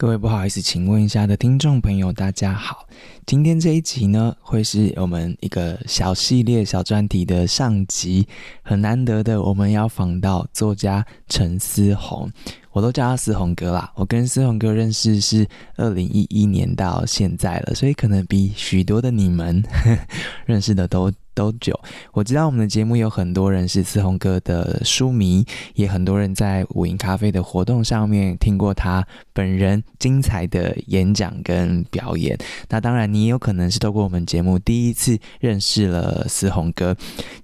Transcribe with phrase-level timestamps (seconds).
[0.00, 2.86] 各位不好意思，请问一下的听众朋友，大家好。
[3.26, 8.24] 今天这一集呢，会是我们一个小系列、小专题的上集。
[8.62, 12.30] 很难得的，我们要访到作家陈思宏，
[12.70, 13.90] 我都叫他思宏哥啦。
[13.96, 19.98] 我跟思宏哥认识是二零一一年到现在了，所以可能比许多的你们呵 呵
[20.46, 21.10] 认识的都。
[21.38, 21.78] 都久，
[22.10, 32.36] 我知道我们的节目有很多人是思宏哥的书迷，也很多人在五营咖啡的活动上面听过他本人精彩的演讲跟表演。
[32.68, 36.96] 那当然，你也有可能是透过我们节目第一次认识了思宏哥。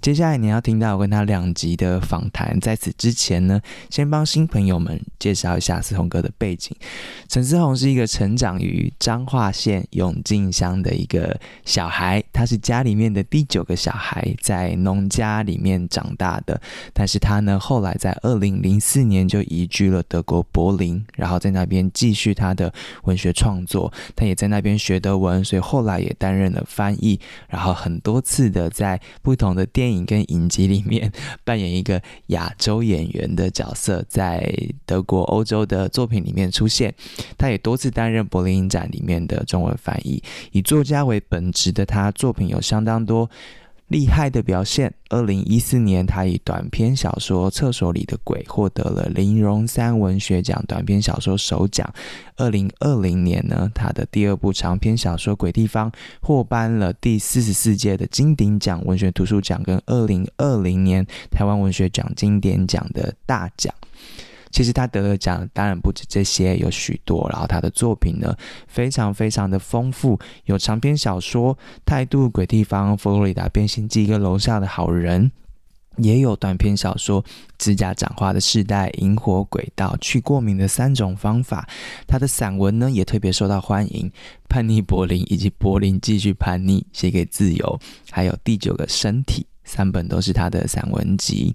[0.02, 2.58] 接下来你要听到我跟他两集的访谈。
[2.60, 3.60] 在此之前呢，
[3.90, 6.76] 先帮新朋友们介绍一下思宏哥的背景。
[7.28, 16.58] 陈思宏是一个成长于彰化县永靖乡的一个小孩，他是家里面的第九个小孩在农家里面长大的，
[16.94, 23.92] 但是他呢，后来在二零零四年就移居了德国柏林，然后在那边继续他的文学创作。
[24.16, 31.12] 他也在那边学德文，所以后来也担任了翻译，然后很多次的在不同的电影跟影集里面
[31.44, 34.50] 扮演一个亚洲演员的角色，在
[34.86, 36.94] 德国、欧洲的作品里面出现。
[37.36, 40.22] 他也多次担任柏林影展里面的中文翻译。
[40.52, 43.28] 以作家为本职的他，作品有相当多。
[43.88, 44.92] 厉害的表现。
[45.10, 51.88] 二零一四年，他以短篇小说《厕所里的鬼》获得了林荣三文学奖短篇小说首奖。
[52.36, 63.72] 二零二零年呢，他的第二部长篇小说《鬼地方》获颁了第四十四届的金鼎奖文学图书奖，跟二零二零年台湾文学奖经典奖的大奖。
[64.54, 67.28] 其实他得的奖当然不止这些，有许多。
[67.32, 68.32] 然后他的作品呢，
[68.68, 71.52] 非常非常的丰富，有长篇小说
[71.84, 75.28] 《态度》、《鬼地方》、《佛罗里达变形记》跟《楼下的好人》，
[75.96, 77.20] 也有短篇小说
[77.58, 81.68] 《指甲长花的世代》、《萤火轨道》、《去过敏的三种方法》。
[82.06, 84.08] 他的散文呢，也特别受到欢迎，
[84.48, 89.46] 《叛逆柏林》以及《柏林继续叛逆》、写给自由，还有《第九个身体》。
[89.64, 91.54] 三本都是他的散文集。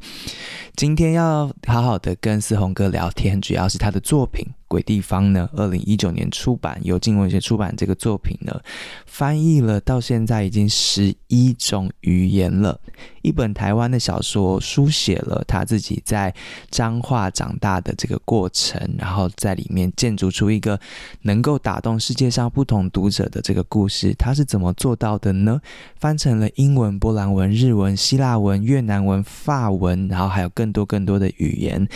[0.75, 4.45] 今天要好好的跟思宏哥聊天，主要是他的作品。
[4.69, 8.61] 鬼地方呢，二零一九年出版，由镜文学出版这个作品呢，
[9.05, 12.79] 翻译了到现在已经十一种语言了。
[13.21, 16.33] 一本台湾的小说，书写了他自己在
[16.69, 20.79] 彰化长大的这个过程，然后在里面建筑出一个
[21.23, 24.13] 能够打动世界上不同读者的这个故事。
[24.17, 25.59] 他是怎么做到的呢？
[25.97, 31.87] 翻成了英文、波兰文、日文、希腊文、越南文、法文，然后还有更多更多的语言。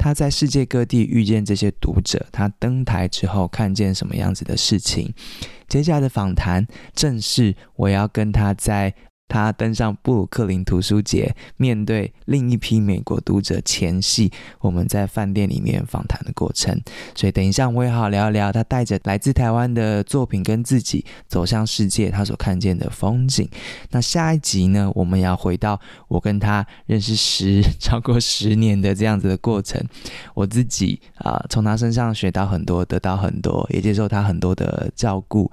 [0.00, 5.12] 他在世界各地遇见这些读者，他登台之后看见什么样子的事情？
[5.68, 8.94] 接下来的访谈正是我要跟他在。
[9.30, 16.78] 他登上布鲁克林图书节，面对另一批美国读者前戏，我们在饭店里面访谈的过程。
[17.14, 23.48] 所以等一下我也好聊一聊他带着来自台湾的作品跟自己走向世界，他所看见的风景。
[23.90, 29.80] 那下一集呢，我们要回到我跟他认识十超过十年的这样子的过程。
[30.34, 35.48] 我自己啊，从他身上学到很多，得到很多，也接受他很多的照顾。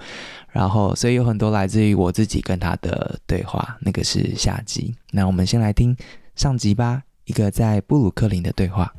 [0.57, 4.91] 然后，所以有很多来自于我自己跟他的对话，那个是下集。
[5.11, 5.95] 那我们先来听
[6.35, 8.91] 上集吧，一个在布鲁克林的对话。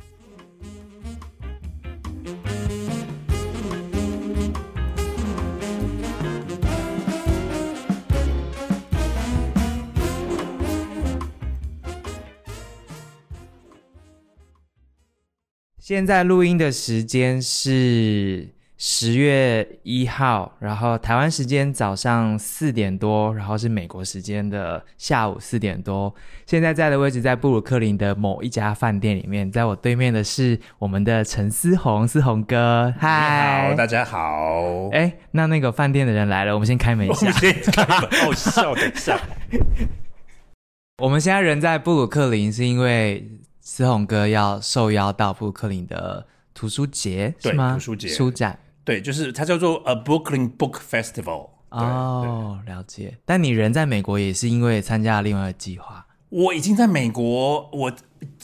[15.77, 18.47] 现在录音的时间是。
[18.81, 26.15] 十月一号，然后台湾时间早上四点多，然后是美国时间的下午四点多。
[26.45, 34.87] 现在在的位置在布鲁克林的某一家饭店里面，在我对面的是我们的陈思宏，思宏哥，嗨，好，大家好。
[34.93, 37.29] 哎，那那个饭店的人来了，我们先开门一下。
[37.33, 39.19] 先开门，好笑，等一下。
[41.03, 43.29] 我们现在人在布鲁克林，是因为
[43.59, 47.73] 思宏哥要受邀到布鲁克林的图书节，对是吗？
[47.73, 48.57] 图书节，书展。
[48.83, 51.49] 对，就是它叫做 A Brooklyn Book Festival。
[51.69, 53.19] 哦，了解。
[53.25, 56.07] 但你人在美国也是因为参加了另外一个计划。
[56.29, 57.93] 我已经在美国，我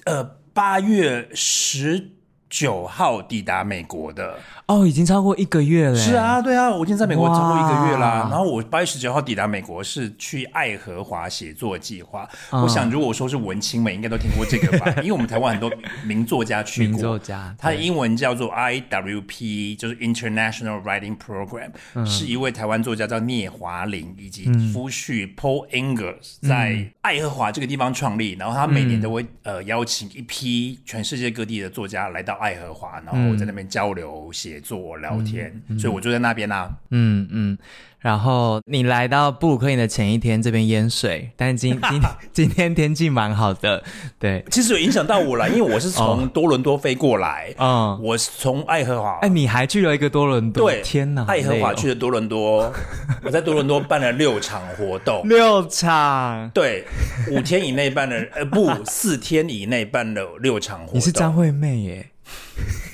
[0.06, 0.24] 呃
[0.54, 2.12] 八月十
[2.50, 4.38] 九号抵达美国的
[4.68, 5.96] 哦，已经超过一个月了。
[5.96, 8.28] 是啊，对啊，我已经在美国超过一个月啦。
[8.30, 12.30] 然后我八月十九号抵达美国，是去爱荷华写作计划。
[12.52, 14.92] 嗯、我想，如果说是文青们，应该都听过这个吧？
[15.04, 15.72] 因为我们台湾很多
[16.06, 16.92] 名作家去过。
[16.92, 28.36] 名作家，他的英文叫做 IWP，就是 International Writing Program，、嗯、是一位台湾作家叫聂华苓以及夫婿 Paul Engels、嗯、在爱荷华这个地方创立。
[28.40, 32.36] 然后他每年都会、嗯、呃邀请一批全世界各地的作家来到。
[32.36, 36.72] 爱荷华，然后在那边交流、写作、聊天，嗯嗯、所以我就在那边啦、啊。
[36.92, 37.58] 嗯嗯，
[38.00, 43.84] 然后你来到布鲁克林的前一天，这边淹水，但是今 今今天天气蛮好的。
[44.20, 47.54] 对，其实有影响到我了，因为我是从多伦多飞过来。
[47.58, 49.20] 嗯，我是从爱荷华。
[49.22, 50.70] 哎，你还去了一个多伦多？
[50.70, 52.72] 对，天哪，爱荷华去了多伦多。
[53.24, 56.50] 我在多伦多办了六场活动，六场。
[56.52, 56.86] 对，
[57.32, 60.96] 五天以内办了，呃，不，四天以内办了六场活动。
[60.96, 62.10] 你是张惠妹耶？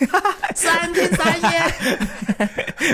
[0.55, 2.47] 三天三夜，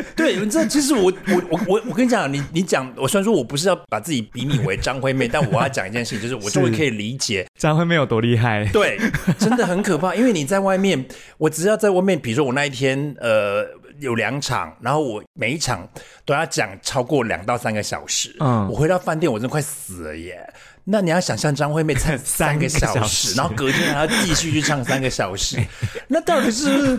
[0.16, 8.66] 对，你知道其实我我我我我跟你讲，你你讲，我虽然说我不是要把自己比拟为张惠妹， 但我要讲一件事情，就是我终于可以理解张惠妹有多厉害。
[8.72, 9.00] 对，
[9.40, 11.06] 真的很可怕， 因为你在外面，
[11.38, 13.66] 我只要在外面，比如说我那一天呃
[14.00, 15.88] 有两场，然后我每一场
[16.26, 20.48] 都要讲超过两到三个小时，嗯，我回到饭店，我真的快死了耶。
[20.90, 25.62] 那你要想象张惠妹唱 三个小时，小时然后隔天还要继续去唱三个小时，
[26.08, 26.98] 那到底是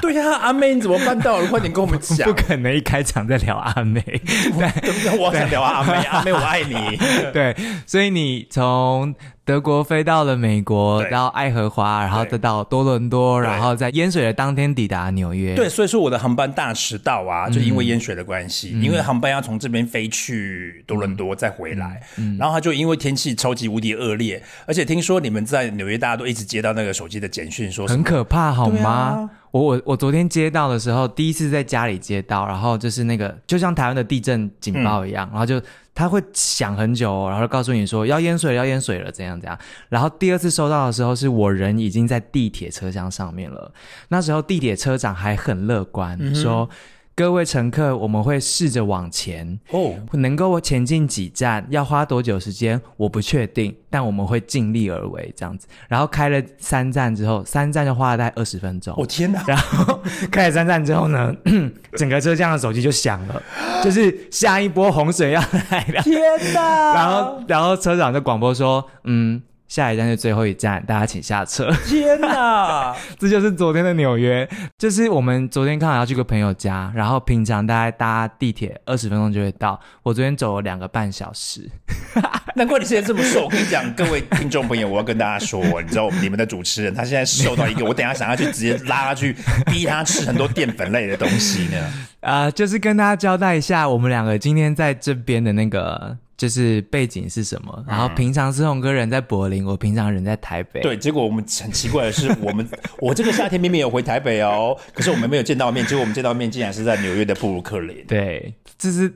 [0.00, 0.32] 对呀？
[0.40, 1.44] 阿妹你怎么办到？
[1.46, 2.26] 快点跟我们讲！
[2.32, 6.96] 不可能一开场在聊阿妹，对，我想聊阿妹，阿妹我爱你。
[7.32, 7.54] 对，
[7.86, 9.14] 所以你从。
[9.48, 15.54] 德国飞到了美国，到爱荷华，然后再到多伦多，然后在淹水的当天抵达纽约。
[15.54, 22.34] 对，所以说我的航班大迟到啊，就因为淹水的关系，嗯、因为航班要从这边飞去多伦多再回来，嗯。
[22.34, 28.90] 嗯、然后他就因为天气超级无敌恶劣，而且听说你们在纽约大家都一直接到那个手机的简讯，说很可怕，好吗？
[28.90, 35.58] 啊、我我我昨天接到的时候，第一次在家里接到，然后就是那个就像台湾的地震警报一样，嗯、然后就。
[35.98, 39.58] 他会想很久，哦，然后告诉你说要淹水了，要淹水了，怎样怎样。
[39.88, 43.72] 然后第二次收到的时候，是我人已经在地铁车厢上面了。
[44.10, 46.70] 那时候地铁车长还很乐观，嗯、说。
[47.18, 55.66] 各位乘客，我们会试着往前哦，能够前进几站，要花多久时间，我不确定，但我们会尽力而为这样子。
[55.88, 58.94] 然后开了三站之后，三站就花了大概二十分钟。
[58.96, 59.42] 我、哦、天哪！
[59.48, 60.00] 然后
[60.30, 61.34] 开了三站之后呢，
[61.98, 63.42] 整个车厢的手机就响了，
[63.82, 66.02] 就是下一波洪水要来了。
[66.02, 66.20] 天
[66.54, 66.94] 哪！
[66.94, 69.42] 然后，然后车长就广播说，嗯。
[69.68, 71.70] 下一站是最后一站，大家请下车。
[71.86, 74.48] 天哪， 这就是昨天的纽约。
[74.78, 81.68] 就是我们昨天刚好要去个朋友家，然后平常大概搭地铁二十分钟就会到，我昨天走了两个半小时。
[82.56, 83.44] 难怪你现在这么瘦。
[83.44, 89.36] 我跟你讲，各位听众朋友，我要跟大家说，你知道你们的主持人他现在瘦到一个，我等一下想要去直接拉他去
[89.66, 91.78] 逼他吃很多淀粉类的东西呢。
[92.20, 96.16] 啊、呃，就是跟大家交代一下，我们两个今天在这边的那个。
[96.38, 97.84] 就是背景是什么？
[97.86, 100.80] 然后平常是宏哥人在柏林，我平常人在台北。
[100.80, 102.66] 对，结果我们很奇怪的是， 我们
[103.00, 108.02] 我这个夏天明明有回台北哦，可是我们没有见到面，结果我们见到面竟然是在纽约的布鲁克林。
[108.06, 109.12] 对，这是。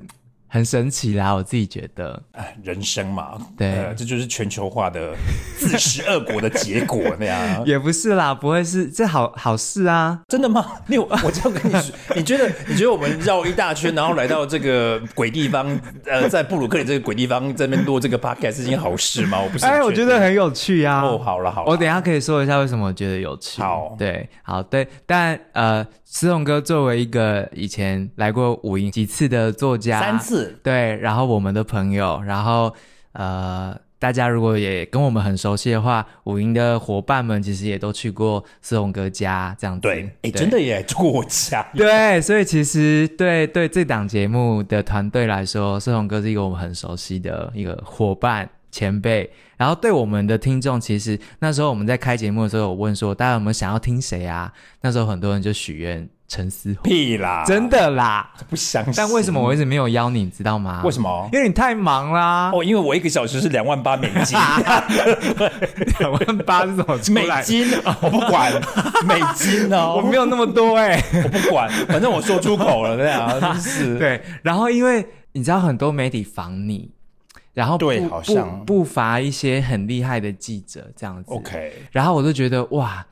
[0.52, 2.22] 很神奇啦，我自己觉得，
[2.62, 5.14] 人生嘛，对、呃，这就是全球化的
[5.56, 7.40] 自食恶果的结果那样。
[7.64, 10.20] 也不是啦，不会是这好好事啊？
[10.28, 10.72] 真的吗？
[10.88, 15.66] 你我这样跟你说， 你觉得你觉得我们绕一大圈，然后来到这个鬼地方，
[16.04, 19.40] 呃，在布鲁克林这个鬼地方这边录这个 podcast 是件好事吗？
[19.40, 21.00] 我不是，哎，我觉得很有趣啊。
[21.00, 23.62] 哦，好了好了，我等一下可以说一下为什么我觉得有趣。
[23.62, 25.87] 好，对，好对，但呃。
[26.12, 32.71] 思宏哥作为一个以前来过五营几次的作家，三次，对，然后我们的朋友，然后
[33.12, 48.47] 呃，大家如果也跟我们很熟悉的话，五营的伙伴们其实也都去过思宏哥家这样子，对，哎，真的也住过家，对，所以其实对对这档节目的团队来说，思宏哥是一个我们很熟悉的一个伙伴。
[48.73, 54.50] 前辈，然后对我们的听众，其实那时候我们在开节目的时候，我问说大家有没有想要听谁啊？
[54.81, 56.83] 那时候很多人就许愿陈思宏。
[56.83, 58.95] 屁啦，真的啦，不相信。
[58.97, 60.81] 但为什么我一直没有邀你，你知道吗？
[60.87, 61.29] 为什么？
[61.35, 62.50] 因为你太忙啦。
[62.55, 64.38] 哦，因为我一个小时是两万八美金。
[66.00, 66.99] 两万八是什么？
[67.11, 67.71] 美金？
[68.00, 68.50] 我不管，
[69.07, 73.99] 美金哦，我没有那么多哎、欸，我不管，反正我说出口了，这样真是。
[74.00, 76.91] 对，然后因为你知道很多媒体防你。
[77.54, 81.30] 然后不对，好像不不乏一些很厉害的记者这样子。
[81.32, 83.04] OK，然后我就觉得哇，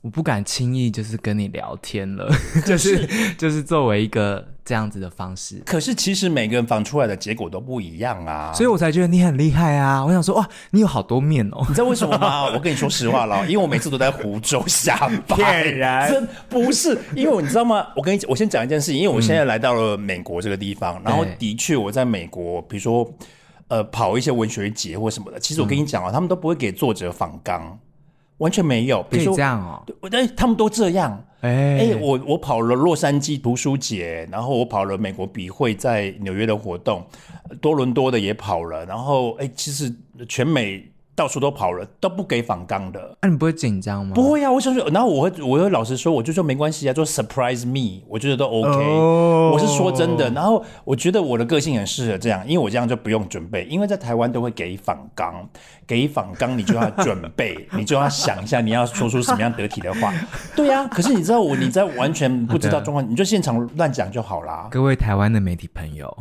[0.00, 2.28] 我不敢轻易就是跟你聊天了，
[2.64, 5.60] 就是就是作为一个这样子的方式。
[5.66, 10.04] 可是其实每个人访出来的结果都不一样啊，所以我才觉得你很厉害啊！
[10.04, 11.64] 我想说哇，你有好多面哦。
[11.68, 12.44] 你知道为什么吗？
[12.54, 14.96] 我跟你说实话了，因为我每次都在湖州下
[15.26, 15.36] 班。
[15.36, 17.86] 骗人，真不是，因为你知道吗？
[17.96, 23.08] 我跟你我先讲一件事情，因为我现在来到了美国这个地方，嗯、然后的确我在美国，比如说
[23.68, 27.78] 呃跑一些文学节或什么的，其实我跟你讲啊，嗯、他们都不会给作者访纲。
[28.38, 29.82] 完全没有，比如说这样哦，
[30.12, 37.04] 哎，他们都这样，哎、欸，我我跑了洛杉矶读书节，然后我跑了美国笔会在纽约的活动，
[37.60, 39.92] 多伦多的也跑了，然后哎，其实
[40.28, 40.88] 全美。
[41.18, 43.00] 到处都跑了，都不给访刚的。
[43.22, 44.12] 那、啊、你不会紧张吗？
[44.14, 48.70] 不会啊，我想说，然后我会，我会老实说，我就说没关系啊，就 surprise me，我觉得都 OK。
[48.70, 49.52] Oh.
[49.52, 50.30] 我是说真的。
[50.30, 55.44] 然后我觉得我的个性很适合这样，因为我这样就不用准备，因为在台湾都会给访纲，
[55.88, 60.14] 给访纲你就要准备， 你就要想一下你要说出什么样得体的话。
[60.54, 64.68] 对啊，可是你知道我你在完全不知道状况，你就现场乱讲就好啦。
[64.70, 66.16] 各位台湾的媒体朋友，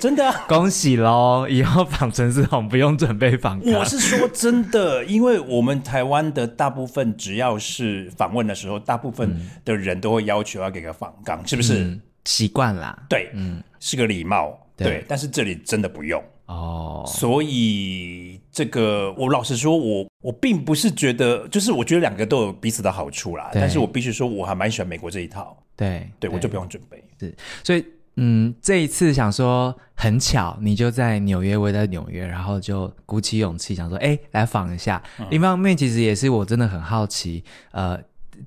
[0.00, 1.46] 真的、啊、 恭喜喽！
[1.48, 3.74] 以后访陈思宏不用准备访纲。
[3.74, 4.28] 我是说。
[4.32, 11.98] 真的，因为我们台湾的大部分，只要是访问的时候，大部分的人都会要求要给个访纲，嗯、是不是？
[12.24, 15.04] 习惯啦，对，嗯，是个礼貌，对，对。
[15.08, 23.50] 但是这里真的不用哦，所以这个我老实说，我我并不是觉得，就是我觉得两个都有彼此的好处啦。
[23.52, 27.34] 但是我必须说，我还蛮喜欢美国这一套，对，对，我就不用准备，是，
[27.64, 27.84] 所以。
[28.16, 35.02] 嗯，这一次想说很巧，你就在纽约，我也在纽约，然后就鼓起勇气想说，哎，来访一下。
[35.18, 37.98] 嗯、另一方面，其实也是我真的很好奇，呃，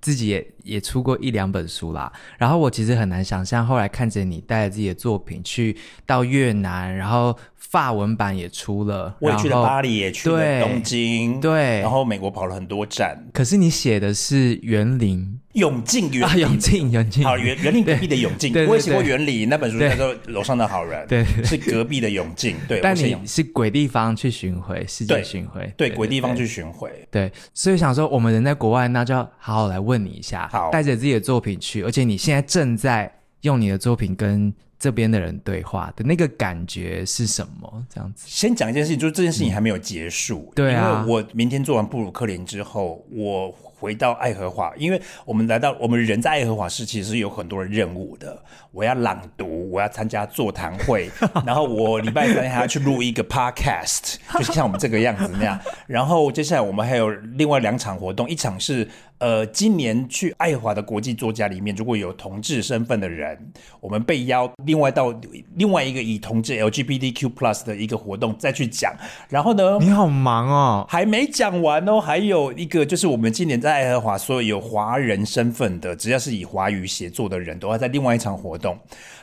[0.01, 2.11] 自己也也出过一两本书啦。
[2.37, 13.17] 然后我其实很难想象，后来看着你带着自己的作品去到越南，然后法文版也出了，我也去了巴黎，也去了东京，对，然后美国跑了很多站。
[13.31, 15.39] 可是你写的是园林。
[15.55, 22.81] 永靖园啊，永靖永靖，好园园林隔壁的永靖，我也写过园林那本书叫做《楼上的好人》，对，是隔壁的永靖，对。
[22.81, 27.31] 但你是鬼地方去巡回，世界巡回，对，鬼地方去巡回，对。
[27.53, 37.85] 所以想说，我们人在国外，那就要好好来问你一下，好，带着自己的作品去，而且你现在正在用你的作品跟这边的人对话的那个感觉是什么？
[37.89, 43.55] 这样子，先讲一件事情，就是这件事情还没有结束，对啊，因为我明天做完布鲁克林之后，我。
[43.77, 48.41] 回到爱荷华，因为我们来到我们人在爱荷华市，其实是有很多的任务的。
[48.71, 51.09] 我要朗读，我要参加座谈会，
[51.45, 55.59] 然后我礼拜三还要去录一个 podcast，就是像我们这个样子那样。
[55.87, 58.87] 然后接下来我们还有另外两场活动，一场是
[59.19, 63.37] 呃，今年去爱荷华的国际作家里面，如果有同志身份的人，
[63.81, 65.13] 我们被邀另外到
[65.55, 68.93] 另外一个以同志 LGBTQ plus 的一个活动再去讲。
[69.29, 78.77] 然后呢，你好忙哦，还没讲完哦，还有一个就是我们今年在爱荷华所有有华人身份的，只要是以华语写作的人都要在另外一场活动。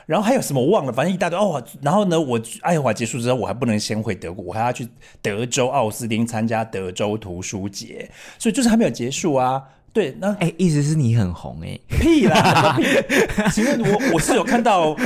[0.05, 1.63] 然后还有什么我忘了，反正一大堆哦。
[1.81, 4.87] 然后呢，我爱荷华结束之后，我还不能先回德国，我还要去
[5.23, 9.63] 德州奥斯汀参加德州图书节，所以就是还没有结束啊。
[9.93, 11.79] 对，那哎，意思是你很红哎？
[11.99, 12.79] 屁啦！
[13.53, 14.97] 请问我我是有看到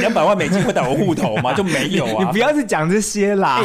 [0.00, 1.54] 两百万美金会打我户头吗？
[1.54, 2.24] 就没有啊！
[2.26, 3.62] 你不要去讲这些啦！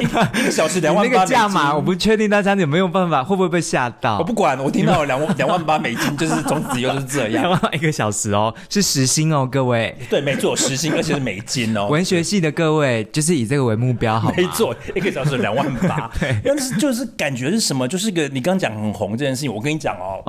[0.00, 4.18] 一个小时 两万八，那个价码我不确定大家有没有办法，会不会被吓到？
[4.18, 7.42] 我不管，我听到两万两万八美金，就是从此又是这样。
[7.42, 9.94] 两 万一个小时哦，是时薪哦，各位。
[10.08, 11.86] 对，没错，时薪而且是美金哦。
[11.88, 14.34] 文学系的各位，就是以这个为目标，好吗？
[14.38, 16.10] 没错，一个小时两万八。
[16.18, 17.86] 对，但是就是感觉是什么？
[17.86, 19.97] 就是个你刚刚讲很红这件事情，我跟你讲。
[19.98, 20.22] 哦，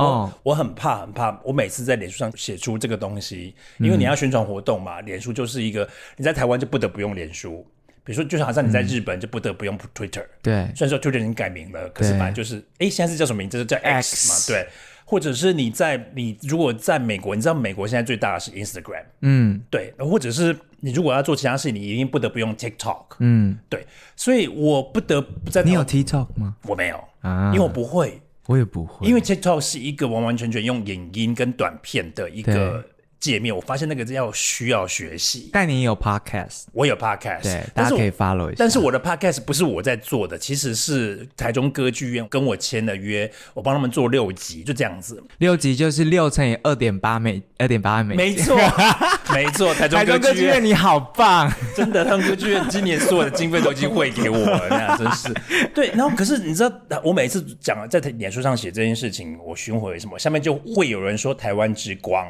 [0.44, 7.66] 我我很怕很怕，我每次在脸书上写出这个东西，因为你要宣传活动嘛，脸书就是一个你在台湾就不得不用脸书，
[8.04, 13.64] 比如说就是好像你在日本就不得不用 Twitter，对，虽然说 Twitter 已经改名了，可是反正就是，哎，现在是叫什么名字？
[13.66, 14.68] 叫 X 嘛，对，
[15.06, 23.86] 或者是你在你如果在美国，你知道美国现在最大的是 Instagram，嗯，对，或者是你如果要做其他事情，你一定不得不用 TikTok，嗯，对，
[24.16, 25.62] 所以我不得不在。
[25.64, 26.56] 你有 TikTok 吗？
[26.64, 28.22] 我没有啊，因为我不会。
[28.50, 32.84] 我也不会，因为 TikTok 是一个完完全全用影音跟短片的一个。
[33.20, 35.50] 界面，我发现那个要需要学习。
[35.52, 38.56] 但你有 podcast，我有 podcast，对，大家可以 follow 一下。
[38.58, 45.22] 但是我的 podcast 不是我在做的，其实是台中歌剧院跟我签的约，我帮他们做六集，就这样子。
[45.40, 48.16] 六集就是六乘以二点八美，二点八美。
[48.16, 48.58] 没错，
[49.34, 55.34] 没错，台中歌剧院你好棒，真的，台中歌剧院今年所有的经费都已经汇给我了，那真是。
[55.76, 62.26] 对，然后可是你知道，我每次讲在脸书上写这件事情，我巡回什么，下面就会有人说台湾之光，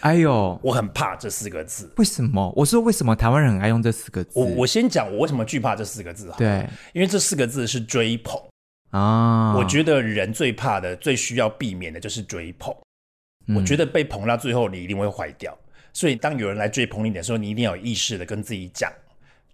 [0.00, 0.33] 哎呦。
[0.62, 2.52] 我很怕这四个字，为什么？
[2.56, 4.38] 我说为什么台湾人很爱用这四个字？
[4.38, 6.36] 我我先讲我为什么惧怕这四个字哈。
[6.38, 8.40] 对，因为这四个字是追捧
[8.90, 9.54] 啊。
[9.56, 12.74] 我觉得人最怕的、最需要避免的就是追捧。
[13.46, 15.56] 嗯、我觉得被捧到最后，你一定会坏掉。
[15.92, 18.90] 所以当有人来追捧你的时候，你一定要有意识的跟自己讲，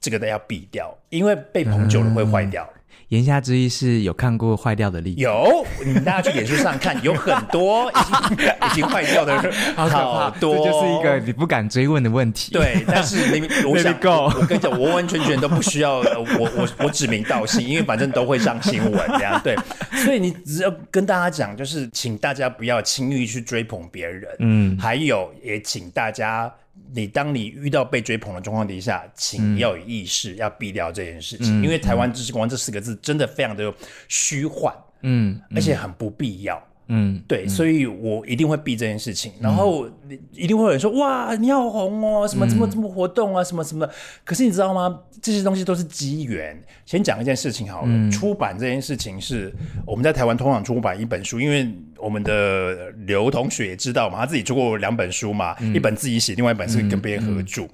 [0.00, 2.68] 这个都要避掉，因为被捧久了会坏掉。
[2.74, 2.79] 嗯
[3.10, 5.20] 言下之意是有看过坏掉的例子？
[5.20, 12.52] 有，你们大家去脸书上看， 有很多已经已经坏掉的 人，好多，这就是一个你不敢追问的问题。
[12.52, 19.40] 对，但是你 我想我，我跟你讲，完完全全都不需要我我我指名道姓，因为反正都会上新闻这样。
[19.42, 19.56] 对，
[20.04, 24.24] 所以你只要跟大家讲，就是请大家不要轻易去追捧别人。
[24.38, 26.52] 嗯，还有也请大家。
[26.92, 33.72] 你当你遇到被追捧的状况底下，请要有意识，嗯、要避掉这件事情，嗯、因为台湾知识光这四个字真的非常的
[34.08, 36.60] 虚幻，嗯，而且很不必要。
[36.92, 39.32] 嗯，对，嗯、所以我一定会避这件事情。
[39.38, 39.88] 嗯、然后
[40.32, 43.88] 一定会有人说：“哇，你好红哦，什么什么什么活动啊，什么什么。”
[44.24, 45.00] 可是你知道吗？
[45.22, 46.60] 这些东西都是机缘。
[46.84, 49.54] 先讲一件事情好了，嗯、出版这件事情是
[49.86, 57.68] 我们在台湾通常出版一本书，因为我们的刘同学也知道嘛，他自己出过两本书嘛，嗯、一本自己写，另外一本是跟别人合著。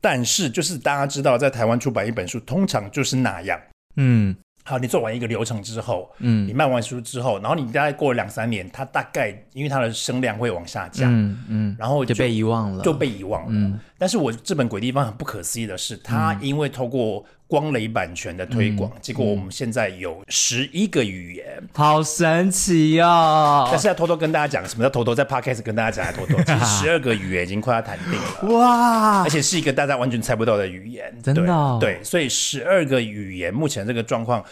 [0.00, 3.60] 但是就是大家知道，在台湾出版一本书，通常就是那样，
[3.96, 4.34] 嗯。
[4.68, 13.48] 好，你做完一个流程之后，嗯，你卖完书之后，然后你大概过了两三年，它大概因为它的声量会往下降，嗯，嗯，然后就，就被遗忘了，就被遗忘了。
[13.50, 23.68] 嗯，但是我这本《鬼地方》很不可思议的是，它因为透过光雷版权的推广，嗯、结果我们现在有十一个语言，好神奇哦！
[23.70, 26.12] 但是要偷偷跟大家讲，什么叫偷偷在 Podcast 跟大家讲？
[26.12, 29.22] 偷偷， 其实十二个语言已经快要谈定了， 哇！
[29.22, 34.44] 而且是一个大家完全猜不到的语言，真的、哦对，对，所以十二个语言目前这个状况，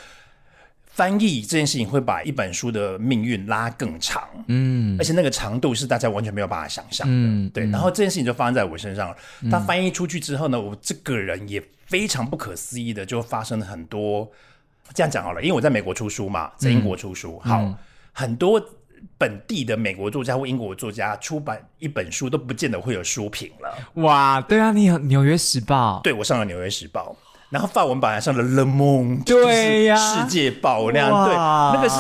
[0.95, 7.67] 翻译这件事情会把一本书的命运拉更长，嗯，而且那个长度是大家完全没有办法想象的，嗯、对。
[7.71, 9.17] 然后这件事情就发生在我身上了，
[9.51, 11.63] 他翻译出去之后呢，我这个人也。
[11.87, 14.29] 非常不可思议的，就发生了很多。
[14.95, 17.77] 这样讲好了，因为我在美国出书嘛，在英国出书，嗯、好，嗯、
[18.11, 18.61] 很多
[19.19, 24.03] 本地的美国作家或英国作家出版一本书都不见得会有书评了。
[24.03, 27.15] 哇，对啊，你有《纽约时报》，对，我上了《纽约时报》。
[27.55, 31.95] 然后法文版上了《Le Monde》，对呀，世界报那样，对，那个是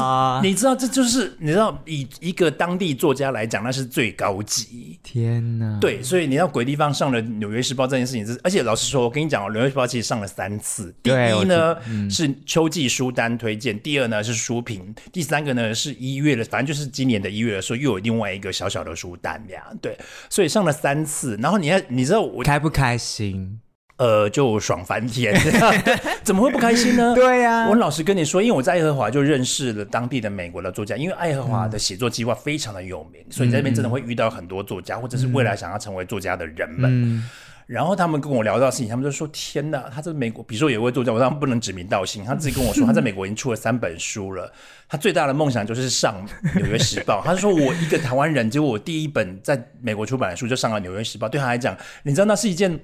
[0.44, 4.98] 你知道，这就是你知道，以一个当地作家来讲，那是最高级。
[5.04, 5.78] 天哪！
[5.80, 10.92] 对，所以你要鬼地方上了《纽约时报》这件事情是，而且老实说，我跟你讲哦，《纽约时报》其实上了三次。
[11.04, 19.62] 第一呢、嗯、是秋季书单推荐，第二呢是书评，第三个呢是一月的，反正就是今年的一月的时候，又有另外一个小小的书单这样。
[19.80, 19.96] 对，
[20.28, 21.38] 所以上了三次。
[21.40, 23.60] 然后你要你知道我开不开心？
[23.96, 25.32] 呃，就爽翻天，
[26.24, 27.12] 怎么会不开心呢？
[27.16, 36.90] 对呀、啊，我老实跟你说，因为我在爱荷华就认识了当地的美国的作家，因为爱荷华的写作计划非常的有名，嗯、所以在这边真的会遇到很多作家，嗯、或者是未来想要成为作家的人们。
[36.92, 37.30] 嗯、
[37.68, 44.52] 然后他们跟我聊到事情，他们就说：“天哪，他在美国，比如说有一位作家，我当然不能指名道姓，他自己跟我说，他在美国已经出了三本书了，
[44.88, 46.26] 他最大的梦想就是上
[46.58, 47.20] 《纽约时报》。
[47.24, 52.76] 他说：我一个台湾人，结果我第一本在美国出版的书就上了《纽约时报》，对他来讲，你知道那是一件。”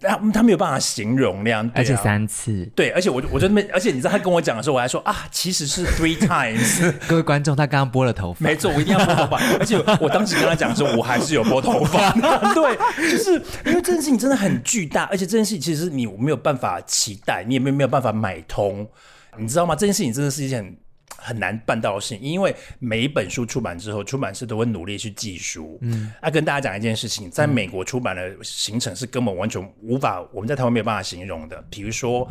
[0.00, 6.92] 他他没有办法形容那样，啊、而且三次，对，而且我我觉得，而且你知道他跟我讲的时候，我还说啊，其实是 three times。
[7.08, 12.12] 各位观众，他刚刚拨了头发，没错，我一定要拨头发， 而且我当时跟他讲的时候，我还是有拨头发。
[12.54, 13.32] 对，就是
[13.66, 18.86] 因为这件事情真的很巨大，而且这件事情其实你没有办法期待，你也没有没有办法买通，
[19.36, 19.74] 你知道吗？
[19.74, 20.58] 这件事情真的是一件。
[20.58, 20.76] 很
[21.36, 25.78] 难办到的事情，因为每一本书出版之后，出版社都会努力去寄书。
[25.82, 31.62] 嗯，要、啊、跟大家讲一件事情，在美国出版的行程是根本完全无法，我们在台湾没有办法形容的。
[31.68, 32.28] 比如说，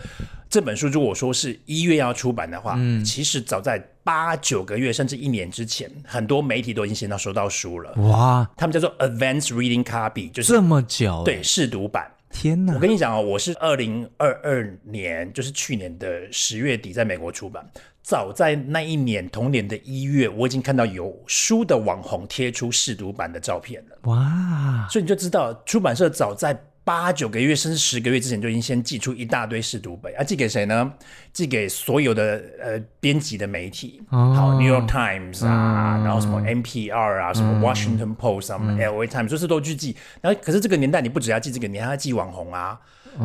[0.50, 7.94] 这本书如果说是一月要出版的话，嗯，其实早在八九个月甚至一年之前，很多媒体都已经先到收到书了。
[7.96, 12.10] 哇，他们叫做 Advanced Reading Copy，就是这么久，对，试读版。
[12.38, 12.73] 天哪！
[12.76, 17.67] 我跟你讲哦，我是二零二二年，就是去年的十月底在美国出版。
[18.04, 23.97] 早在那一年同年的一月，我已经看到有书的网红贴出试读版的照片了。
[24.04, 24.88] 哇！
[24.88, 26.54] 所以你就知道出版社早在
[26.88, 30.93] 八九个月甚至十个月之前就已经先寄出一大堆试读本，啊，寄给谁呢？
[31.34, 39.97] 寄给所有的呃编辑的媒体，哦、好，New York Times 啊，嗯、然后什么 NPR 啊，嗯、什么 Washington Post 啊，嗯、LA Times，就是都去寄。
[40.21, 42.80] 然后可是这个年代你不只要寄这个，你还要寄网红啊。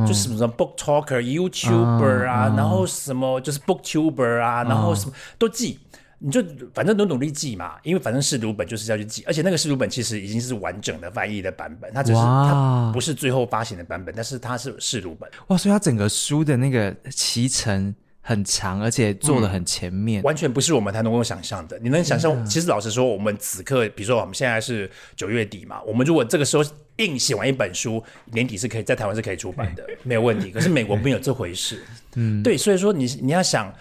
[0.06, 5.78] 就是什么 book talker、YouTuber 啊，然后什么就是 booktuber 啊，然后什么都寄，
[6.24, 15.28] 你就反正都努力记嘛，因为反正试读本就是要去记，而且那个试读本其实已经是完整的翻译的版本，它只是它不是最后发行的版本，但是它是试读本。
[15.48, 21.78] 哇，所以它整个书的那个期程很长，而且做的很前面，完全不是我们才能够想象的。
[21.80, 22.46] 你能想象？
[22.46, 26.64] 其实老实说，我们此刻，比如说我们现在是九月底嘛，我们如果这个时候。
[26.98, 30.50] 硬写完一本书，年底是可以在台湾是可以出版的，没有问题。
[30.50, 31.82] 可是美国没有这回事，
[32.16, 33.72] 嗯，对，所以说你你要想，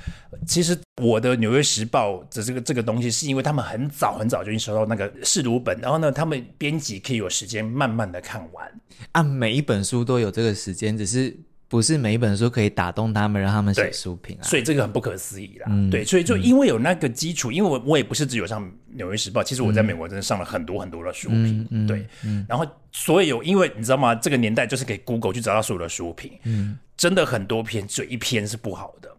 [0.46, 8.72] 其实我的《纽约时报》的这个这个东西，是因为他们很早很早就已经收到那个试读本，然后呢，他们编辑可以有时间慢慢的看完。
[9.12, 11.38] 啊，每一本书都有这个时间，只是。
[11.72, 15.68] 不是每一本书可以打动他们，让他们写书评啊，所以这个很不可思议啦。
[15.70, 21.88] 嗯、对，所以就因为有那个基础，嗯、因为我我也不是只有上《纽约时报》，其实我在美国真的上了很多很多的书评。
[21.88, 24.14] 对，嗯、然后所以有，因为你知道吗？
[24.14, 29.10] 这个年代就是给 Google 去找到所有的书评，嗯，真的很多篇，只有一篇是不好的。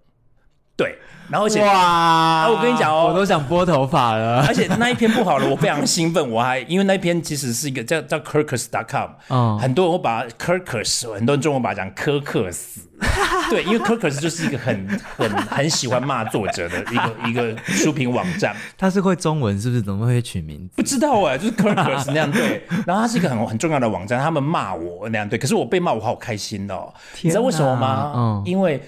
[0.77, 0.97] 对，
[1.29, 4.45] 然后而且哇，啊、我跟你讲哦，我都想拨头发了。
[4.47, 12.81] 而且那一篇不好了，我非常兴奋，我还因为那一篇其实是一个叫叫 Kirkus.com，嗯，很多人会把 Kirkus，很多人中文把它讲柯克斯，
[13.51, 18.57] 对，因为 Kirkus 就是一个很很很喜欢骂作者的一个 一个书评网站。
[18.79, 19.83] 他是会中文是不是？
[19.83, 20.71] 怎么会取名字？
[20.75, 22.67] 不知道哎，就是 Kirkus 那样对。
[22.87, 26.93] 然后它是一个很很重要的网站，他们骂我那样对，可是我被骂我好开心哦。
[27.21, 28.13] 你知道为什么吗？
[28.17, 28.83] 嗯，因为。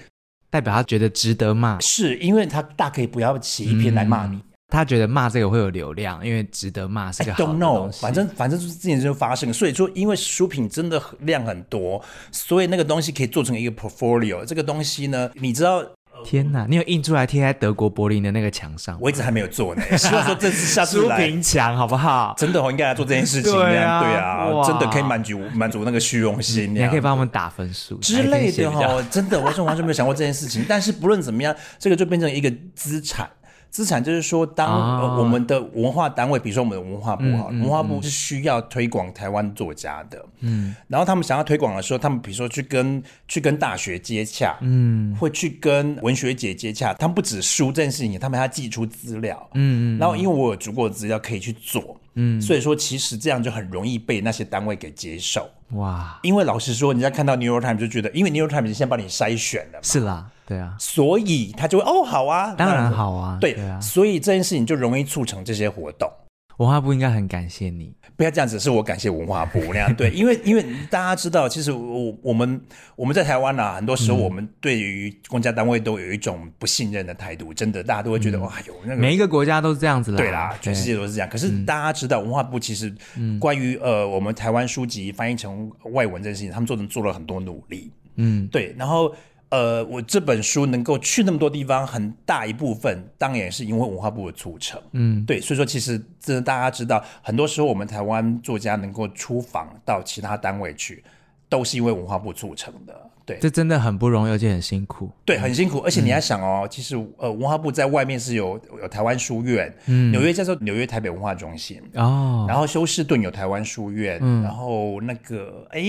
[0.49, 7.61] 代表他觉得值得骂，是因为他大可以不要写一篇来骂你，嗯，他觉得骂这个会有流量，因为值得骂是个好东西。
[7.61, 14.43] I don't know，反正反正就是之前就发生，所以说因为书品真的量很多，所以那个东西可以做成一个 portfolio。
[14.45, 15.83] 这个东西呢，你知道。
[16.25, 16.65] 天哪！
[16.67, 18.97] 你有印出来贴在德国柏林的那个墙上？
[18.99, 19.83] 我一直还没有做呢。
[19.95, 22.33] 希望说这次下次来书评墙好不好？
[22.35, 23.53] 真的，我应该来做这件事情。
[23.53, 26.73] 对啊，对啊，真的可以满足满足那个虚荣心。
[26.73, 29.05] 你还可以帮我们打分数之类的哦。
[29.11, 30.65] 真的，我完全完全没有想过这件事情。
[30.67, 33.29] 但是不论怎么样，这个就变成一个资产。
[33.75, 60.31] 资产就是说，当我们的文化单位，比如说我们的文化部哈，文化部是需要推广台湾作家的，嗯，然后他们想要推广的时候，他们比如说去跟去跟大学接洽，嗯，会去跟文学姐接洽，他们不止书这件事情，他们还要寄出资料，嗯，然后因为我有足够的资料可以去做，嗯，所以说其实这样就很容易被那些单位给接受，哇，因为老实说，人家看到 New York Times 就觉得，因为 New York Times 先帮你筛选了，是啦。
[60.47, 66.07] 对啊，所以他就会哦，好啊，当然好啊，对，对啊，所以这件事情就容易促成这些活动。
[66.57, 69.93] 文化部应该很感谢你，不要这样子，是我感谢文化部那样。
[69.93, 72.61] 对，因 为因为大家知道，其实我我们
[72.95, 81.27] 我们在台湾啊，很多时候我们对于公家单位都有一种不信任的态度，真的，大家都会觉得、嗯、哇，有那个每一个国家都是这样子啦，对啦，全世界都是这样。
[81.29, 82.93] 可是大家知道，文化部其实
[83.39, 87.91] 关于、嗯、呃我们台湾书籍翻译成外文这件事情，他们做成做了很多努力。
[88.15, 89.13] 嗯，对，然后。
[89.49, 94.81] 呃，我这本书能够去那么多地方，很大一部分当然也是因为文化部的促成。
[94.91, 101.03] 嗯，对，所以说其实这大家知道，很多时候我们台湾作家能够出访到其他单位去，
[101.47, 103.09] 都是因为文化部促成的。
[103.25, 105.09] 对，这真的很不容易，而且很辛苦。
[105.25, 115.79] 对，很辛苦，而且你要想哦，嗯、其实呃，文化部在外面是有有台湾书院，嗯，纽约叫做纽约台北文化中心哦，然后休斯顿有台湾书院，嗯，然后那个哎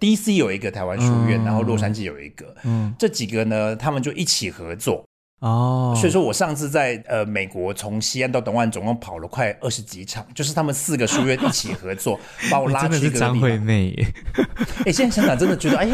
[0.00, 5.04] ，DC 有一个台湾书院，嗯、然后洛杉矶有一个，嗯，这几个呢，他们就一起合作。
[5.40, 12.18] 哦，所以说我上次在呃美国从西安到东岸总共跑了快二十几场，就是他们四个书院一起合作，
[12.50, 13.34] 把我拉去一个地方。
[13.34, 13.94] 张惠妹，
[14.86, 15.86] 哎，现在想想真的觉得，哎，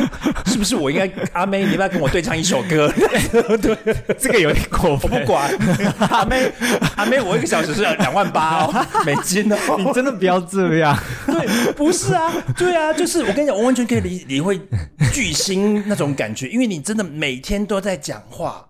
[0.46, 2.88] 是不是我应该阿妹，你要不要跟我对唱一首歌？
[3.60, 3.76] 对，
[4.16, 5.10] 这个有点过分。
[5.10, 5.50] 我不管，
[5.98, 6.52] 阿妹，
[6.96, 9.56] 阿妹，我一个小时是两万八哦，美金哦。
[9.76, 10.96] 你真的不要这样。
[11.26, 14.60] 对，不是啊，对啊，就是我跟你讲，我完全可以理理会
[15.12, 18.64] 巨星那种感觉，因为你真的每天都在讲话。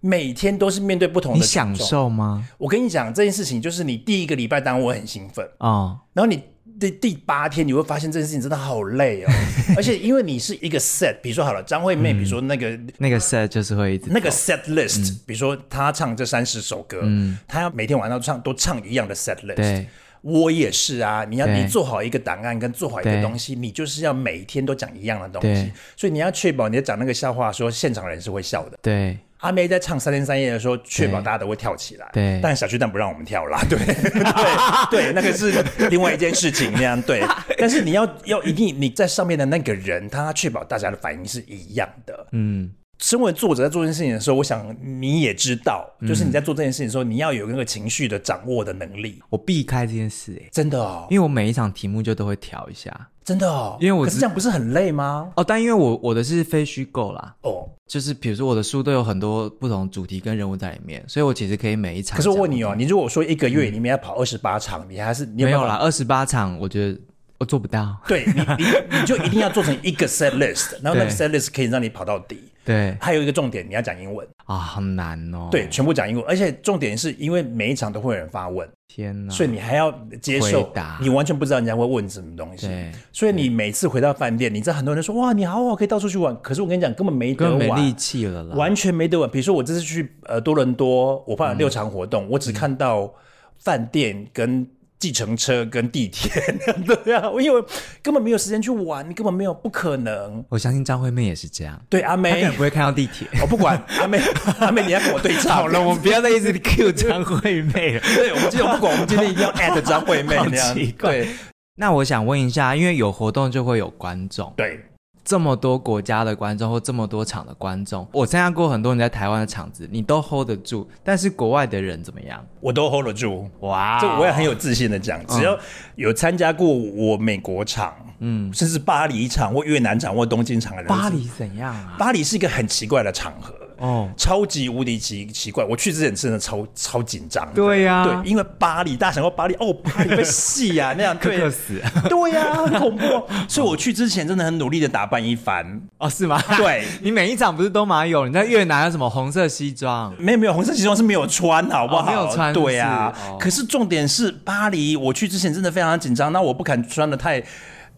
[0.00, 2.46] 每天都是面对不同的，你享受吗？
[2.58, 6.42] 我跟你讲这件事情，就是你第一个礼拜当我很兴奋啊，哦、然后你
[6.78, 9.32] 第第八天你会发现这件事情真的好累哦，
[9.76, 19.88] 而且因为你是一个 set，比如说好了，张惠妹，嗯、比如说那个那个 set 就是会那个 set list，、嗯、比如说她唱这三十首歌，嗯，她要每天晚上唱都唱一样的 set list，对，
[20.20, 29.18] 我也是啊，你要你做好一个档案跟做好一个东西，你就是要每天都讲一样的东西，所以你要确保你要讲那个笑话，说现场人是会笑的，对。
[29.38, 32.08] 阿妹在唱三天三夜的时候，确保大家都会跳起来。
[32.12, 33.60] 对，但小巨蛋不让我们跳啦。
[33.70, 33.78] 对，
[34.90, 37.00] 对，对，那个是另外一件事情那样。
[37.02, 37.22] 对，
[37.58, 42.26] 但是你要要一定你在上面的那个人，他确保大家的反应是一样的。
[42.32, 49.22] 嗯，身为作者在做这件事情的时候，我想你也知道，就是你在做这件事情的时候，你要有那个情绪的掌握的能力。
[49.30, 53.08] 我避开这件事，哎，真的哦，因为我每一场题目就都会调一下。
[53.24, 55.30] 真的哦，因为我可是这样不是很累吗？
[55.36, 62.16] 哦，但因为我我的是非虚构啦，哦，就是比如说我的书都有很多不同主题跟人物在里面，所以我其实可以每一场。
[62.16, 65.74] 可是我问你哦，你如果说一个月里面要跑二十八场，嗯、你还是没有啦？
[65.76, 66.98] 二十八场，我觉得
[67.38, 67.96] 我做不到。
[68.06, 72.42] 对你，你你就一定要做成一个 set list，然后那个 set list 可以让你跑到底。
[72.64, 75.48] 对，还有一个重点，你要讲英文啊，很难哦。
[75.50, 80.70] 对，全部讲英文，而且重点是因为每一场都会有人发问，天哪，所以你还要接受，
[81.00, 82.66] 你完全不知道人家会问什么东西。
[82.66, 89.30] 对，所以你每次回到饭店，你知道很多人说哇，你好好，可以到处去玩，可是我跟你讲，根本没得玩，没力气了啦，完全没得玩。
[89.30, 93.10] 比如说我这次去呃多伦多，我办了六场活动，嗯、我只看到
[93.56, 94.68] 饭店跟。
[94.98, 96.30] 计程车跟地铁，
[97.04, 97.64] 对啊，因为
[98.02, 100.44] 根本没有时间去玩，你根本没有，不可能。
[100.48, 101.80] 我相信张惠妹也是这样。
[101.88, 103.28] 对，阿妹，她不会看到地铁。
[103.40, 104.20] 我不管，阿妹，
[104.58, 105.56] 阿妹，你要跟我对唱。
[105.56, 108.00] 好了，我们不要再一直 cue 张惠妹了。
[108.16, 110.36] 对，我们今天不管，我们今天一定要 at 张惠妹。
[110.36, 111.10] 好奇怪。
[111.12, 111.28] 对，
[111.76, 114.52] 那我想问一下，因为有活动就会有观众。
[114.56, 114.80] 对。
[115.28, 120.88] 这么多国家的观众或这么多场的观众，我参加过很多人在台湾的场子，你都 hold 得住。
[121.04, 122.42] 但是国外的人怎么样？
[122.60, 123.46] 我都 hold 得住。
[123.60, 125.54] 哇，这我也很有自信的讲，只要
[125.96, 131.94] 有参加过我美国场，嗯，甚至巴黎场或越南场或东京场的人，巴黎怎样啊？
[131.98, 133.54] 巴黎是一个很奇怪的场合。
[133.78, 135.64] 哦，超级无敌奇奇怪！
[135.64, 137.48] 我去之前真的超超紧张。
[137.54, 141.80] 对呀，对，因为巴黎，大家想过巴黎哦，巴黎被戏呀 那样，客客死。
[142.08, 143.06] 对呀，很恐怖。
[143.48, 145.80] 所以我去之前真的很努力的打扮一番。
[145.98, 146.42] 哦，是吗？
[146.56, 148.26] 对， 你每一场不是都马有？
[148.26, 150.12] 你在越南有什么红色西装？
[150.18, 152.06] 没有没有，红色西装是没有穿，好不好？
[152.06, 152.52] 没有穿。
[152.52, 157.42] 对呀，可是重点是巴黎，我去之前真的非常紧张，那我不敢穿的太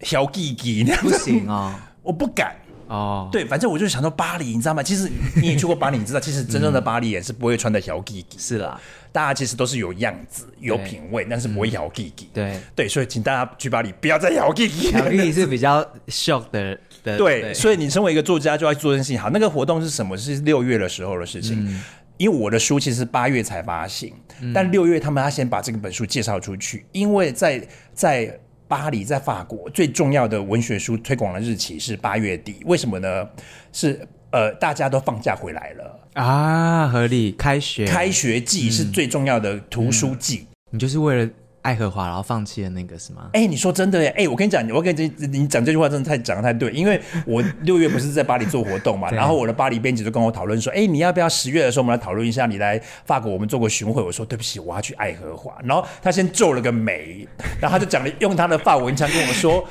[0.03, 1.03] 小弟弟那样。
[1.03, 2.55] 不行啊，我不敢。
[2.91, 4.83] 哦，对，反正我就想说巴黎，你知道吗？
[4.83, 8.37] 其实你也去过巴黎，你知道，其实真正的巴黎也是不会穿的小弟弟。
[8.37, 8.81] 是啦，
[9.13, 12.29] 大家其实都是有样子、有品味，但是不会小弟弟。
[12.35, 14.91] 对对，所以请大家去巴黎，不要再小弟弟。
[14.91, 17.17] 小弟弟是比较 shock 的的。
[17.17, 19.21] 对，所以你身为一个作家，就要做这件事情。
[19.21, 20.17] 好，那个活动是什么？
[20.17, 21.81] 是六月的时候的事情。
[22.17, 24.13] 因为我的书其实八月才发行，
[24.53, 28.37] 但六月他们要先把这个本书介绍出去，因为在在。
[28.71, 33.29] 巴黎在法国最重要的文学书推广的日期是八月底，为什么呢？
[33.73, 37.33] 是呃，大家都放假回来了啊，合理。
[37.33, 41.29] 开学，开学季是最重要的图书季，嗯嗯、你就是为了。
[41.63, 43.29] 爱荷华，然后放弃了那个是吗？
[43.33, 44.09] 哎、欸，你说真的耶？
[44.11, 54.03] 哎、欸，我跟你讲，我跟你讲，你讲这句话真的太讲的太对，因为我六月不是在巴黎做活动嘛， 然后我的巴黎编辑就跟我讨论说，哎、欸，你要不要十月的时候我们来讨论一下，你来法国我们做过巡回？
[54.03, 55.55] 我说对不起，我要去爱荷华。
[55.63, 57.29] 然后他先皱了个眉，
[57.61, 59.63] 然后他就讲了用他的法文腔跟我说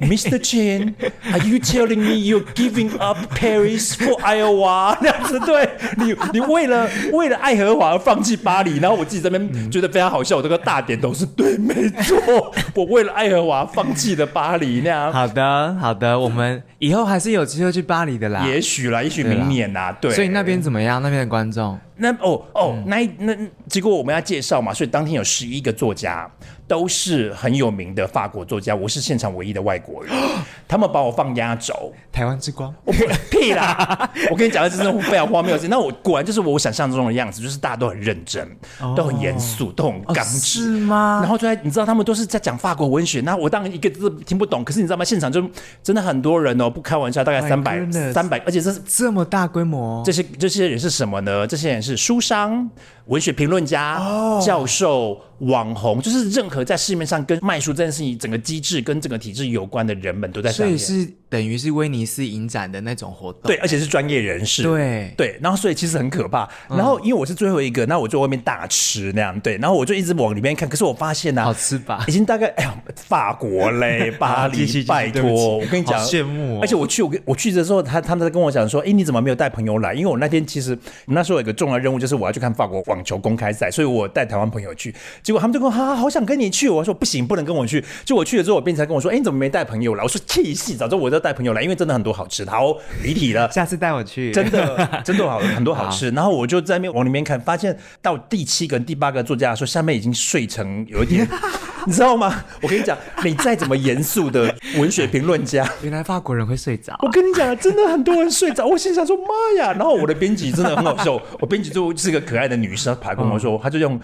[0.00, 0.38] ，Mr.
[0.38, 4.98] Chen，Are you telling me you're giving up Paris for Iowa？
[5.00, 8.78] 那样子对你，你为了为了爱荷华而放弃巴黎？
[8.80, 11.26] 然后我自己这边觉得非常好笑，我这个大点都是。
[11.38, 15.12] 对，没错，我为了爱荷华放弃了巴黎那样。
[15.12, 18.46] 好的，好的，我们以后还是有机会去巴黎的啦。
[18.46, 19.92] 也许啦，也许明年呐。
[20.00, 21.02] 对，所以那边怎么样？
[21.02, 21.78] 那边的观众？
[22.00, 23.36] 那哦哦，嗯、那那
[23.68, 26.30] 结果我们要介绍嘛，所以当天有十一个作家。
[26.68, 30.14] 都是很有名的法国作家，我是现场唯一的外国人，
[30.68, 32.92] 他们把我放压轴，台湾之光，我
[33.30, 34.10] 屁啦！
[34.30, 38.46] 我跟你讲的真的非常荒谬那我果然就是我想象中的样子，就是大家都很认真，
[38.82, 41.20] 哦、都很严肃，都很刚直，是吗？
[41.22, 45.02] 然后就在你知道他们都是在讲法国文学，那我当然一个字听不懂，可是你知道吗？
[45.02, 45.42] 现场就
[45.82, 47.80] 真的很多人哦，不开玩笑，大概三百
[48.12, 51.46] 三百，而且这是这么大规模，这些这些人是什么呢？
[51.46, 52.68] 这些人是书商。
[53.08, 60.78] 文学评论家、哦、教授、网红，就是任何在市面上跟卖书这件事情整个机制跟整个体制有关的人们都在上面。
[60.78, 63.42] 所以是等于是威尼斯影展的那种活动。
[63.44, 64.62] 对，而且是专业人士。
[64.62, 66.46] 对对，然后所以其实很可怕。
[66.68, 69.38] 然后因为我是最后一个，那我就外面大吃那样。
[69.40, 72.04] 对，然后我就一直往里面看，可是我发现呢、啊，好吃吧？
[72.08, 76.58] 已经大概哎呀，法国嘞， 巴黎，拜托，我跟你讲，羡慕、哦。
[76.60, 79.94] 而且我去，我跟我去的时候，他他们在跟我讲说，哎，你怎么没有带朋友来？
[79.94, 83.70] 因为我那天其实那时候有一个重要任务，就是我要去看法国网球公开赛。
[83.70, 86.68] 所以我带台湾朋友去，结果他们就跟我哈、啊，好想跟你去。
[86.68, 87.84] 我说不行，不能跟我去。
[88.04, 90.02] 就我去了之后，我编辑才跟我说，哎，你怎么没带朋友来？
[90.02, 92.52] 我说气死，早知道我就带朋友来，因为真的很多好吃的。
[92.52, 94.30] 好，离题了，下次带我去。
[94.32, 96.10] 真的， 真的好，很多好吃。
[96.10, 101.28] 好然后我就在那边往里面看，发现到第七个、第八个作家说，下面已经睡成有一点，
[101.86, 102.44] 你知道吗？
[102.62, 106.96] 我跟你讲，你再怎么严肃的文学评论家， 原来法国人会睡着。
[107.02, 108.66] 我跟你讲，真的很多人睡着。
[108.66, 109.72] 我心想说，妈呀！
[109.72, 113.58] 然后我的编辑真的很好笑，我编辑就是个可爱的女生，她跟我说。
[113.58, 114.00] 他就用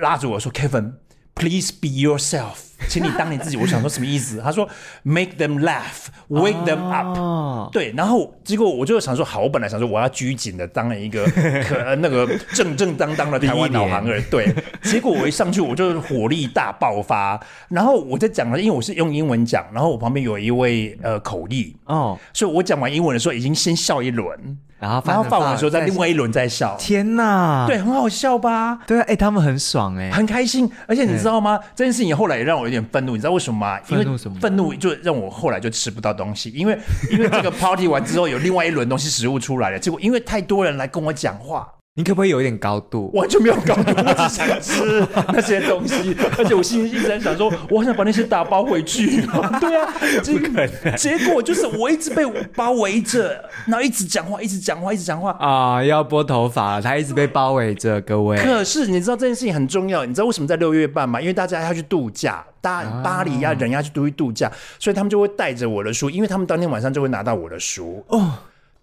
[0.00, 4.40] 拉着我说：“Kevin，please be yourself，请你当你自己。”我想说什么意思？
[4.44, 4.68] 他说
[5.02, 7.18] ：“Make them laugh，wake them up。
[7.18, 14.22] 哦”对，然后结果我就想说：“好，我本来想说我要拘谨的当了一个可 那个正正当当的台湾老行人。
[14.30, 24.58] 对，结果我一上去我就火力大爆发，然后我在讲了，因为我是用英文讲，然后我旁边有一位呃口译哦，所以我讲完英文的时候已经先笑一轮。
[24.80, 26.76] 然后，然后放完的时候，在另外一轮在笑。
[26.78, 28.78] 天哪，对，很好笑吧？
[28.86, 30.70] 对啊，哎，他们很爽哎，很开心。
[30.86, 31.58] 而且你知道吗？
[31.74, 33.80] 这件事情后来也让我有点愤怒，你知道为什么吗？
[33.82, 34.38] 愤怒什么？
[34.40, 36.78] 愤怒就让我后来就吃不到东西，因为
[37.10, 41.66] 因为这个 party 完之后有另外一轮东西食物出来了，结果因为太多人来跟我讲话。
[41.98, 43.10] 你可不可以有一点高度？
[43.12, 49.20] 完全没有高度，我只想吃那些东西，而且我心里一直在想说，我好想把那些打包回去。
[49.58, 55.82] 对啊，这个结果就是我一直被包围着，然后一直讲话，一直讲话，一直讲话啊！
[55.82, 58.38] 要拨头发，他一直被包围着，各位。
[58.38, 61.20] 可是你知道这件事情很重要，你知道为什么在六月半吗？
[61.20, 68.34] 因为大家要去度假，大巴黎呀，人要去度度假，所以他们就会带着我的书，因为他们当天晚上就会拿到我的书哦。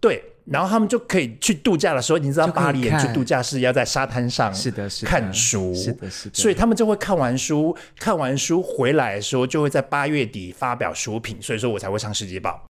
[0.02, 0.22] 对。
[0.46, 12.64] 然后他们就可以去度假的时候，你知道巴黎人去度假是要在沙滩上是的，是看书，是的，是的，所以他们就会看完书，看完书回来的时候，就会在八月底发表书评，所以说我才会上世纪报。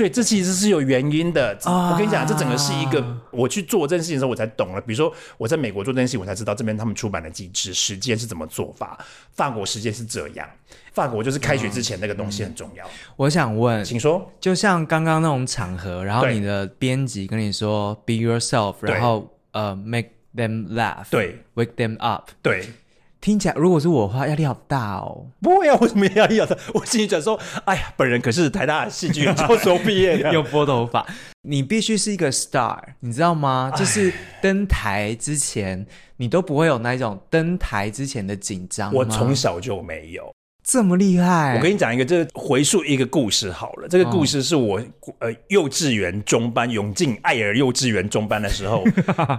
[0.00, 1.54] 所以这其实是有原因的。
[1.66, 4.80] 我跟你讲，这整个是一个我去做这件事情的时候，我才懂了。
[4.80, 8.98] 比如说我在美国做这件事情，我才知道这边他们出版的机制、时间是怎么做法。
[9.34, 10.48] 法国时间是这样，
[10.94, 12.88] 法国就是开学之前那个东西很重要。
[13.14, 14.26] 我想问，请说。
[14.40, 22.70] 就像刚刚那种场合，然后你的编辑跟你说 “be yourself”，然后呃 “make them laugh”，对，“wake them up”，对。
[23.20, 25.26] 听起来，如果是我的话，压力好大哦。
[25.40, 26.56] 不会啊，为什么压力好大？
[26.74, 31.06] 我心里想说，哎呀，本人可是台大戏剧研究所毕业的， 又拨头发。
[31.42, 33.72] 你必须是一个 star，你知道吗？
[33.76, 38.92] 就是登台之前，你都不会有那种登台之前的紧张。
[38.92, 40.32] 我从小就没有。
[40.70, 41.56] 这么厉害！
[41.56, 43.88] 我跟你讲一个，这个回溯一个故事好了。
[43.88, 44.84] 这个故事是我、哦、
[45.18, 48.84] 呃幼稚园中班涌进爱尔幼稚园中班的时候，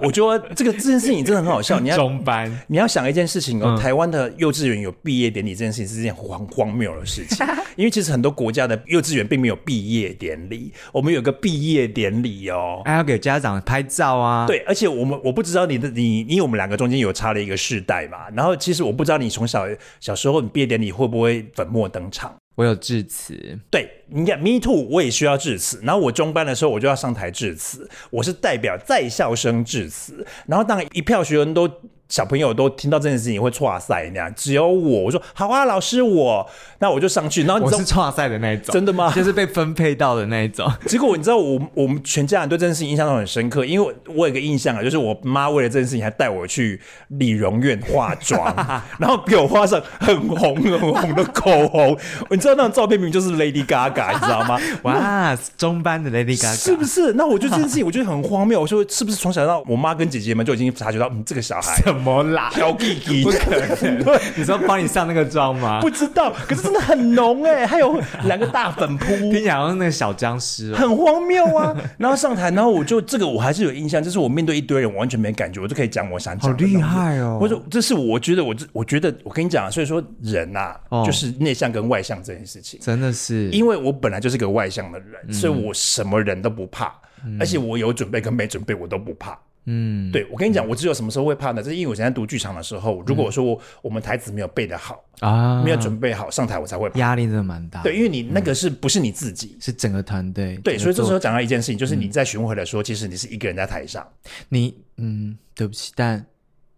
[0.02, 1.80] 我觉得这个这件事情真的很好笑。
[1.80, 14.46] 你要中班，你要想一件事情哦，嗯、台湾的幼稚园有毕业典礼这件事情是件荒荒谬的事情，因为其实很多国家的幼稚园并没有毕业典礼，我们有个毕业典礼哦，还要给家长拍照啊。
[14.46, 19.66] 对，而且我们我不知道你的你，因为我们两个中间有差了一个世代嘛，然后其实我不知道你从小
[20.02, 21.21] 小时候你毕业典礼会不会。
[21.22, 23.60] 会粉墨登场，我有致辞。
[23.70, 25.80] 对，你看，Me too，我也需要致辞。
[25.84, 30.26] 然后我中班的时候，我就要上台致辞，我是代表在校生致辞。
[30.48, 31.70] 然后当一票学生都。
[32.12, 36.46] 小朋友都听到这件事情会剉赛那样，只有我，我说好啊，老师我，
[36.80, 37.46] 那我就上去。
[37.46, 39.14] 然后你我是剉赛的那一种，真的吗？
[39.16, 40.70] 就是被分配到的那一种。
[40.88, 48.54] 结果你知道我，我我们全家人对这件事情印象都很深刻，因为我有个印象啊，就是我妈为了这件事情还带我去理容院化妆，
[49.00, 51.98] 然后给我画上很红很红的口红。
[52.30, 54.60] 你知道那张照片明明就是 Lady Gaga，你知道吗？
[54.84, 57.14] 哇，中班的 Lady Gaga 是不是？
[57.14, 58.60] 那我觉得这件事情我觉得很荒谬。
[58.60, 61.80] 我说是不是从小到我妈跟姐姐们就已经察觉到，嗯，这个小孩。
[61.84, 62.50] 怎么啦？
[62.54, 64.04] 挑弟弟，不可能！
[64.04, 65.80] 对，你说帮你上那个妆吗？
[65.82, 71.76] 不知道，可是真的很浓哎，还有两个大粉扑， 听起来好像那个小僵尸，很荒谬啊！
[71.98, 76.52] 然后上台，然后我就这个我还是有印象，就是我面对一堆人，我完全没感觉，我就可以讲我想讲。
[76.52, 77.38] 好厉害哦！
[77.42, 86.94] 我说这是我觉得我这我觉得我跟你讲，所以说人呐，就是内向跟外向这件事情，真的是，因为我本来就是个外向的人，所以我什么人都不怕，
[87.40, 89.38] 而且我有准备跟没准备我都不怕。
[89.66, 91.62] 嗯，对，我跟你讲，我只有什么时候会怕呢？
[91.62, 96.98] 就是因为我现在读剧场的时候，如果说我，我们台词没有背得好啊，没有准备好上台，我才会怕。
[97.00, 97.84] 压力真的蛮大。
[97.84, 100.58] 对，因为你那个是不是你自己，是整个团队。
[100.64, 104.04] 对，所以这时候讲到一件事情，就是你在巡回的时候，其实你是一个人在台上。
[104.50, 106.26] 你嗯，对不起，但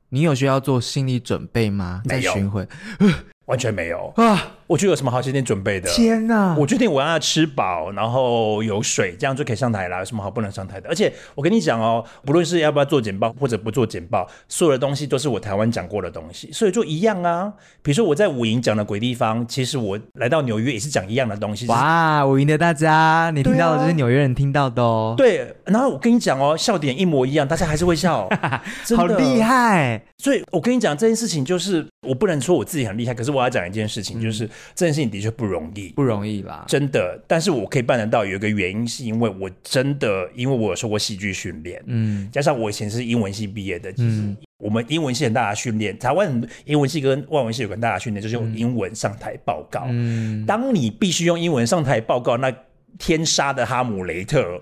[0.10, 2.02] 你有需要做心理准备吗？
[2.06, 2.68] 在巡回，
[3.48, 4.58] 完全没有啊。
[4.74, 5.88] 我就有什么好今天准备的？
[5.92, 6.56] 天哪！
[6.58, 10.00] 我决定我要吃饱，然后有水，这样就可以上台了。
[10.00, 10.90] 有什么好不能上台的？
[10.90, 17.54] 而且我跟你讲哦，不论是要不要做简报或者不做简报，所有的东西都是我台湾讲过的东西，所以就一样啊。
[17.84, 21.68] 比如说我在武营讲的鬼地方，其实我来到纽约也是讲一样的东西。
[21.68, 25.14] 哇，武营的大家，你听到的就是纽约人听到的哦。
[25.16, 28.28] 对，然后我跟你讲哦，笑点一模一样，大家还是会笑，
[28.98, 30.02] 好厉害。
[30.18, 34.50] 所以我跟你讲这件事情，就是我不能说我自己很厉害，可是我要讲一件事情，就是。
[34.76, 37.20] 这件事情的确不容易，不容易啦，真的。
[37.28, 44.24] 但是我可以办得到，有一个原因是因为我真的，因为我有受过戏剧训练，嗯，加上我以前是英文系毕业的，其实
[44.58, 49.86] 我们英文系很大的训练，台湾英文系跟外文系有很大的训练，就是用英文上台报告。
[49.90, 52.54] 嗯，当你必须用英文上台报告，那
[52.98, 54.62] 天杀的哈姆雷特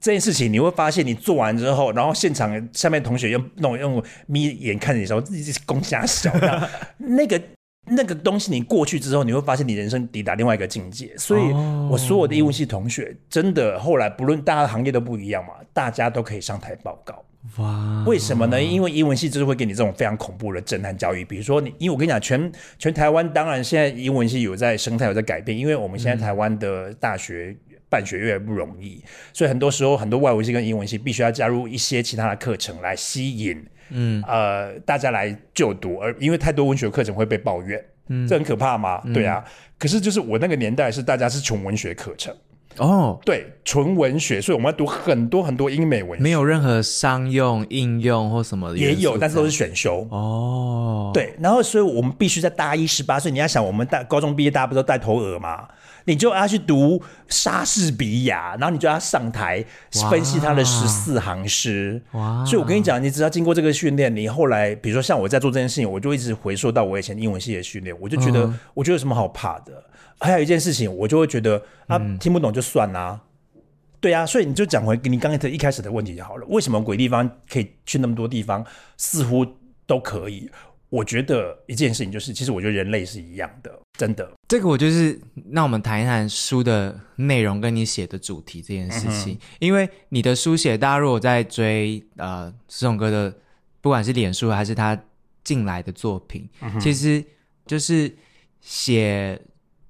[0.00, 7.40] 这件事情，你会发现你做完之后，然后现场下面同学用那种用眯眼看着你的时候，自己是公瞎小的 那个。
[7.86, 11.14] 那个东西你过去之后，你会发现你人生抵达另外一个境界。
[11.18, 11.52] 所以，
[11.90, 17.22] 我所有的英文系同学，真的后来不论大家的行业都不一样嘛，大家都可以上台报告。
[17.58, 18.04] 哇！
[18.06, 18.62] 为什么呢？
[18.62, 21.22] 因为英文系就是会给你这种非常恐怖的震撼教育。
[21.26, 27.54] 比如说你，因为我跟你讲，全全台湾当然现在英文系有在生态有在改变，因为我们现在台湾的大学
[27.90, 29.02] 办学越来越不容易，
[29.34, 33.62] 所以很多时候很多外文系跟英文系必须要加入一些其他的课程来吸引。
[33.90, 39.00] 嗯，呃，大家来就读，而因为太多文学课程会被抱怨，嗯，这很可怕吗？
[39.04, 39.44] 嗯、对啊。
[39.78, 42.34] 可是就是我那个年代是大家是纯文学课程。
[42.78, 50.04] 哦，对，纯文学，所以我们要读很多很多英美文学，没有任何商用、应用或什么的，也有，但是都是选修。
[50.10, 55.68] 哦，对，然后所以我们必须在大一十八岁，你要想，我们大高中毕业，大家不都带头额吗？
[56.04, 59.64] 你就要去读莎士比亚，然后你就要上台
[60.10, 62.00] 分析他的十四行诗。
[62.12, 62.44] 哇！
[62.44, 69.82] 所以我跟你讲，你只要经过这个训练，你后来，比如说像我在做这件事情，我就一直回溯到我以前英文系的训练，我就觉得，嗯、我觉得有什么好怕的？
[70.20, 73.20] 还有一件事情，我就会觉得啊，听不懂就算啦。
[73.54, 73.60] 嗯、
[74.00, 76.46] 对啊，所以你就讲回你刚才一开始的问题就好了。
[76.48, 78.64] 为什么鬼地方可以去那么多地方，
[78.96, 79.46] 似乎
[79.86, 80.50] 都可以？
[80.94, 84.30] 我觉得一件事情就是，其实我觉得人类是一样的，真的。
[84.46, 89.34] 这个我就是，那我们谈一谈书的内容跟你写的主题这件事情。
[89.34, 93.34] 嗯、因为你的书写，大家如果在追呃施宏哥的，
[93.80, 94.96] 不管是脸书还是他
[95.42, 97.24] 近来的作品，嗯、其实
[97.66, 98.14] 就是
[98.60, 99.40] 写。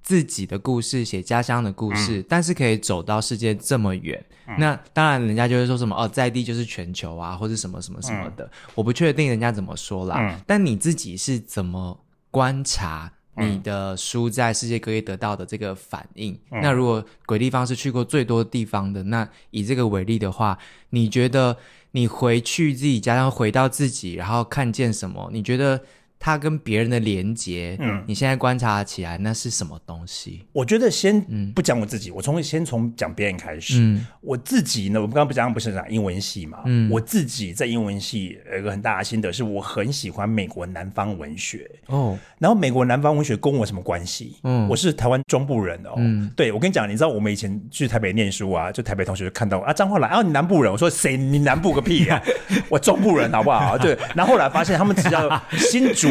[0.05, 10.17] 自己的故事，写家乡的故事，嗯、但是可以走到世界这么远，嗯、那当然人家就会说什么哦，在地就是全球啊，或者什么什么什么的，嗯、我不确定人家怎么说啦。
[10.19, 11.99] 嗯、但你自己是怎么
[12.29, 16.39] 观察你的书在世界各地得到的这个反应？
[16.51, 20.55] 嗯、那如果鬼地方是去过最多地方的，那以这个为例的话，
[20.91, 21.57] 你觉得
[21.93, 25.31] 你回去自己家乡，回到自己，然后看见什么？
[25.33, 25.81] 你觉得？
[26.19, 30.43] 他跟别人的连接，嗯，你现在观察起来，那是什么东西？
[30.51, 31.21] 我觉得先
[31.53, 33.75] 不讲我自己，嗯、我从先从讲别人开始。
[33.79, 36.59] 嗯，我自己呢，我们刚刚不讲不是讲英文系嘛？
[36.65, 41.69] 嗯，我自己在英文系有一个很大的心得，是我很喜欢美国南方文学。
[41.87, 44.37] 哦，然后美国南方文学跟我什么关系？
[44.43, 45.93] 嗯，我是台湾中部人哦。
[45.97, 50.71] 嗯，对，我跟你讲，你知道我们以前去台北念书啊，就台北同学就看到啊，张浩来啊，你南部人？
[50.71, 51.15] 我说谁？
[51.15, 52.19] 你南部个屁啊！
[52.69, 53.77] 我中部人好不好？
[53.77, 56.04] 对，然后后来发现他们只要新竹。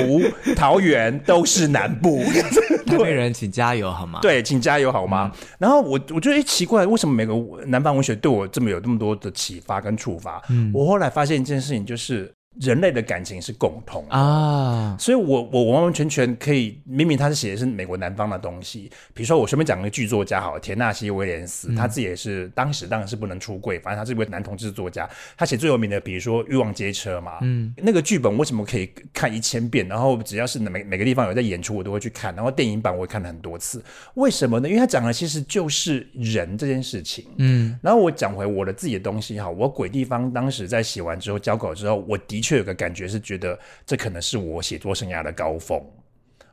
[0.56, 2.22] 桃园都是南部，
[2.86, 4.20] 台北人请加油好吗？
[4.22, 5.30] 对，请加油好吗？
[5.34, 7.34] 嗯、然后我我觉得奇怪，为什么每个
[7.66, 10.42] 南方文学对我这么有这么多的启发跟触发？
[10.50, 12.32] 嗯，我后来发现一件事情，就是。
[12.60, 29.88] 人类的感情是共通啊，所以我我完完全全可以，明明他是写的是美国南方的东西，比如说我随便讲个剧作家好了，田纳西威廉斯，嗯、他自己也是当时当然是不能出柜，反正他是一位男同志作家，他写最有名的，比如说《欲望街车》嘛，嗯，那个剧本为什么可以看一千遍？
[29.88, 33.82] 然后只要是每每个地方有在演出，我都会去看，然后电影版我也看了很多次，
[34.14, 34.68] 为什么呢？
[34.68, 42.43] 因为他讲的其实就是人这件事情，嗯，然后我讲回我的自己的东西哈，我鬼地方当时在写完之后交稿之后，我的。
[42.44, 45.82] 却有个感觉是觉得这可能是我写作生涯的高峰，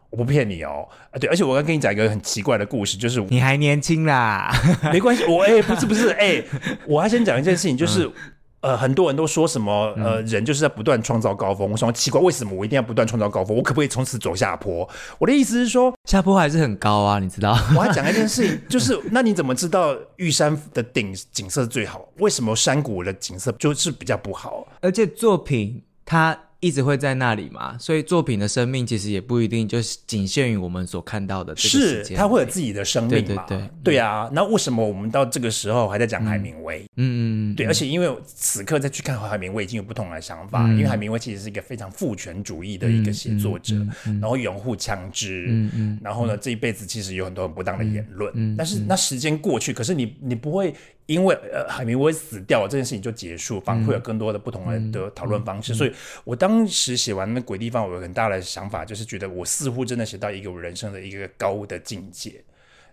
[0.10, 4.52] 我不骗你哦，啊对，而且我刚跟你讲一个很奇怪的故事，就是你还年轻啦，
[4.92, 6.46] 没关系，我哎、欸、不是不是哎、欸，
[6.88, 8.14] 我要先讲一件事情，就是、嗯、
[8.62, 14.88] 呃很多人都说什么呃人就是在不断创造高峰，我想奇怪为什么我一定要不断创造高峰，我可不可以从此走下坡？
[15.20, 17.52] 我的意思是说下坡还是很高啊，你知道？
[17.76, 22.08] 我还讲一件事情，就是那你怎么知道玉山的顶景色最好？
[22.18, 24.66] 为什么山谷的景色就是比较不好？
[24.82, 25.84] 而且作品。
[26.04, 32.04] 它一直会在那里嘛，所以作品的生命其实也不一定就是仅限于我们所看到的这个。
[32.04, 33.46] 是，它会有自己的生命嘛？
[33.48, 34.30] 对对对，对啊。
[34.32, 36.86] 那为什么我们到这个时候还在讲海明威？
[36.98, 37.66] 嗯对。
[37.66, 40.68] 而且因为此刻再去看海明威，已经有不同的想法。
[40.68, 45.68] 嗯、因为海明威其实是一个非常父权主义的一个写作者，然后拥护枪支，
[46.00, 48.56] 然后呢，这一辈子其实有很多很不当的言论。
[48.56, 50.74] 但是那时间过去，可是你你不会。
[51.12, 55.74] 因为呃，海明威死掉了，这件事情就结束，反而会有更多的不同的的讨论方式。
[55.74, 55.94] 嗯嗯嗯、所以
[56.24, 62.42] 我当时写完那鬼地方，我有很大的想法，就是觉得我似乎真的写到一个我人生的一个高的境界。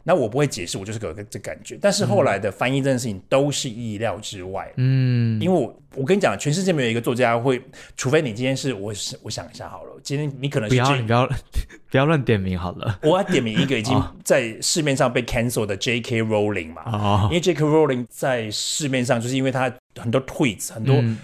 [0.09, 1.79] 那我不会解释，我就是有个这感觉。
[1.79, 4.67] 但是后来的翻译这件事情都是意料之外。
[4.77, 7.63] 嗯，因为我我跟你讲，全世界没有一个作家会，
[7.95, 8.91] 除非你今天是我，
[9.23, 11.29] 我想一下好了，今天你可能是不要你不要
[11.93, 12.99] 不要乱点名好了。
[13.03, 16.23] 我要点名一个已经在市面上被 cancel 的 J.K.
[16.23, 17.63] Rowling 嘛，哦、因为 J.K.
[17.63, 21.19] Rowling 在市面上就是因为他很多 tweets 很多、嗯、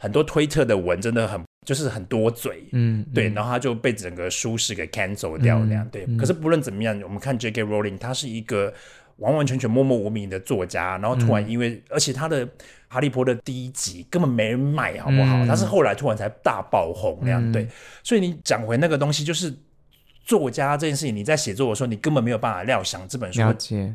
[0.00, 1.40] 很多推特的文真的很。
[1.66, 6.06] 就是很多嘴，嗯，对，然后他就被整个舒适给 cancel 掉那样，嗯、对。
[6.08, 7.62] 嗯、可是不论怎么样，我们看 J.K.
[7.62, 8.72] Rowling，他是一个
[9.18, 12.46] 完完全全默默无名的作家，然后突然因为，嗯、而且他的
[12.88, 15.44] 《哈利波特》第一集根本没人买，好不好？
[15.44, 17.68] 他、嗯、是后来突然才大爆红那样，嗯、对。
[18.02, 19.54] 所以你讲回那个东西，就是。
[20.24, 23.40] 作家这件事情，你在写作的时候，你根本没有办法料想这本书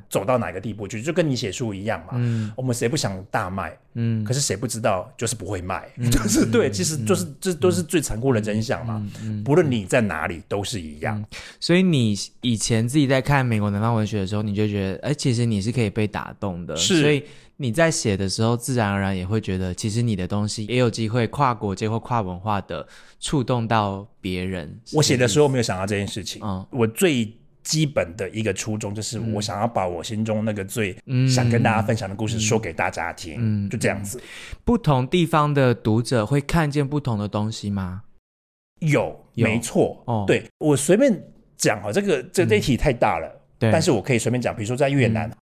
[0.09, 2.13] 走到哪个地步去，就跟你写书一样嘛。
[2.15, 3.77] 嗯，我们谁不想大卖？
[3.93, 9.01] 嗯，可是谁不知道就是不会卖，就是对，其实就是这都是最残酷的真相嘛。
[9.45, 11.23] 不论你在哪里都是一样。
[11.59, 16.75] 所以你以前自己在看美国南方文学的时候，你就觉得，哎，其实你是可以被打动的。
[16.75, 17.23] 是，所以
[17.57, 22.85] 你在写的时候，自然而然也会觉得，其实你的东西也有机会跨国界或跨文化的
[23.19, 24.79] 触动到别人。
[24.93, 26.41] 我写的时候没有想到这件事情。
[26.43, 27.33] 嗯，我最
[27.63, 30.95] 基本的一个初衷就是，我想要把我心中那个最
[31.27, 33.35] 想跟大家分享的故事说给大家听。
[33.39, 34.21] 嗯，就这样子。
[34.63, 38.03] 不同地方的读者会看见不同的东西吗？
[38.81, 40.03] 有，有没错。
[40.05, 41.23] 哦，对，我随便
[41.55, 43.31] 讲哈，这个这这一题太大了。
[43.57, 45.29] 对，但是我可以随便讲，比如说在越南。
[45.29, 45.37] 嗯，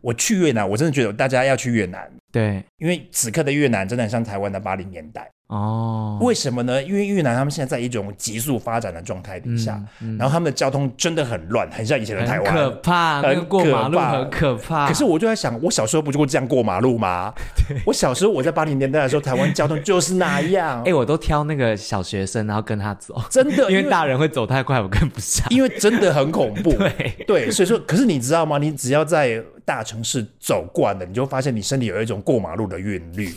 [0.00, 2.10] 我去越南，我真的觉得大家要去越南。
[2.32, 5.30] 对，因为此刻的越南真的很像台湾的八零年代。
[5.52, 6.82] 哦，为什么呢？
[6.82, 14.88] 因为越南他们现在在一种急速发展的状态底下，嗯嗯、然后他们的交通真的很乱，很像以前的台湾，可怕，很可怕，那个过马路很可怕。
[14.88, 17.30] 可是我就在想，我小时候不就这样过马路吗？
[17.68, 20.78] 对 我小时候我在八零年代的时候，台湾交通就是那样。
[20.84, 25.46] 哎、欸，我都挑那个小学生，然后跟他走，真的， 因为大人会走太快，我跟不上。
[25.50, 26.72] 因为真的很恐怖。
[26.72, 28.56] 对对，所以说，可是你知道吗？
[28.56, 33.28] 你只要在大城市走惯了，你就发现你身体有一种过马路的韵律。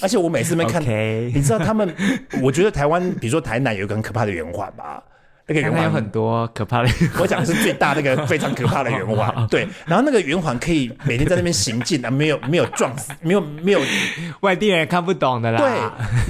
[0.00, 1.94] 而且我每次没看.你知道他们，
[2.42, 5.02] 我觉得台湾，比如说台南有一个很可怕的圆环吧。
[5.48, 6.88] 那个圆环有很多可怕的，
[7.20, 9.46] 我讲的是最大那个 非常可怕的圆环。
[9.48, 13.80] 对，然后那个圆环可以每天在那边行进啊，没有没有撞死，没有没有
[14.40, 15.58] 外地人看不懂的啦。
[15.58, 15.68] 对，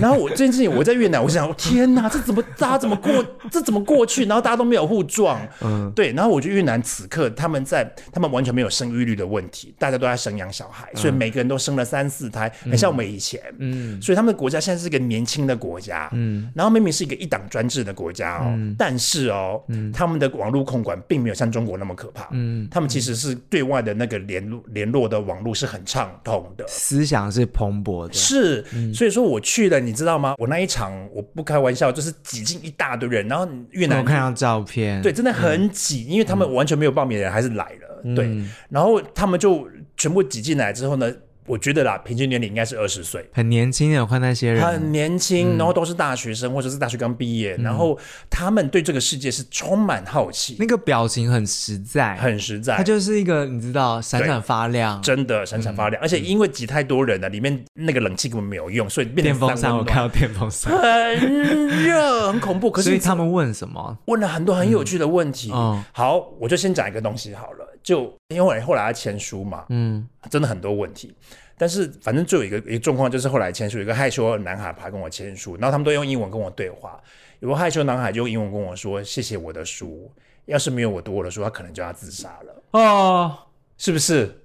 [0.03, 4.27] 然后我这件事情我在越南，我想天哪，这怎么大家怎么过，这怎么过去？
[4.27, 5.41] 然后大家都没有互撞。
[5.62, 13.41] 嗯，对，然后我觉得越南此刻他们在，他们完全没有生育率的问题，大家都在生养小孩，所以每个人都生了三四胎，很像我们以前。
[13.61, 16.11] 嗯，所以他们的国家现在是一个年轻的国家。
[16.12, 19.06] 嗯，然后明明是一个一党专制的国家哦，但是。
[19.09, 30.35] 是哦，嗯，他们的网络控管并没有像中国那么可怕，嗯，他们其实是对外的那个联络联络的网络是很畅通的，思想是蓬勃的，是，嗯、所以说我去了，你知道吗？
[30.39, 38.29] 我那一场我不开玩笑，就是挤进一大堆人，然后越南我看到照片，对，真的很挤，嗯、因为他们完全没有报名的人还是来了，嗯、对，
[38.69, 41.13] 然后他们就全部挤进来之后呢。
[41.47, 44.01] 我觉得啦，平均年龄应该是二十岁，很年轻的。
[44.01, 52.77] 我看那些人很年轻，嗯、然后都是大学生或者是大学刚毕业，嗯、然后他们对这个世界是充满好奇，那个表情很实在，很实在。
[52.77, 56.01] 他就是一个你知道，闪闪发亮，真的闪闪发亮。
[56.01, 59.77] 嗯、而且因为挤太多人了，里面那个冷气根本没有用，所以电风扇。
[59.77, 62.71] 我看到电风扇很热，很恐怖。
[62.71, 63.99] 可是所以他们问什么？
[64.07, 65.51] 问了很多很有趣的问题。
[65.55, 67.76] 嗯、好，我就先讲一个东西好了。
[67.87, 71.14] 就因为后来他签书嘛，嗯，真的很多问题，
[71.57, 77.01] 但是反正就有一个一个状况，就是后来签书，有一个害羞的男孩跑来跟我签书，然后他们都用英文跟我对话，
[77.39, 80.11] 有个害羞男孩就用英文跟我说：“谢谢我的书，
[80.47, 83.39] 要是没有我读我的书，他可能就要自杀了。”哦，
[83.78, 84.37] 是不是？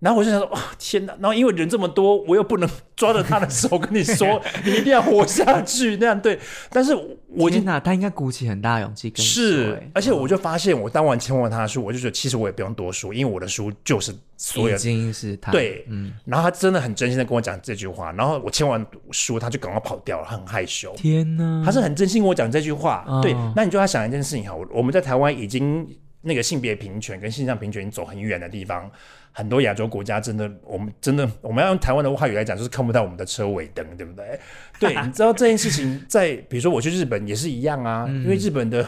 [0.00, 1.14] 然后我就想说，哇、哦，天哪！
[1.20, 6.38] 然后因为人这么多，我又不能抓着他的手跟你说， 你一定要活下去那样对。
[6.70, 6.96] 但是
[7.28, 9.44] 我天哪，他应该鼓起很大勇气跟你说。
[9.44, 16.14] 是，而且我就发现，我当晚签完他的书，我就觉得其实我也不用多说，因为我的书就是所有已经是他对，嗯。
[16.24, 20.94] 然后他真的很真心的跟我讲这句话，然后我签完书，他就赶快跑掉了，很害羞。
[20.96, 23.04] 天哪，他是很真心跟我讲这句话。
[23.06, 25.86] 哦、对，那你就要想一件事情哈，我们在台湾已经
[26.22, 28.90] 那个性别平权跟性向平权已经走很远的地方。
[29.32, 34.38] 很多亚洲国家真的，我们真的，我们要用台湾的话语来讲，就是看不到我们的车尾灯，对不对？
[34.80, 38.86] 对，你知道这件事情在，比如说我去日本也是一样啊，嗯、因为日本的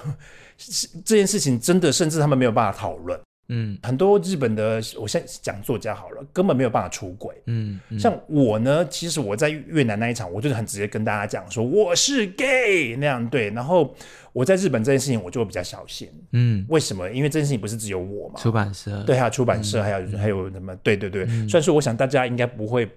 [1.05, 3.19] 这件事情真的，甚至他们没有办法讨论。
[3.49, 7.35] 嗯，很多日本的，我现在讲作家好了，根本没有办法出轨。
[7.47, 13.95] 嗯，嗯，像我呢，其实我在越南那一场，我就是很直接跟大家讲说我是 gay 那样对，然后
[14.33, 16.09] 我在日本这件事情我就会比较小心。
[16.33, 17.09] 嗯，为什么？
[17.11, 20.75] 因为这件事情不是只有我嘛，出版社对，还有出版社，嗯、还有还有什么？
[20.77, 22.89] 对对对，嗯、虽然说我想大家应该不会。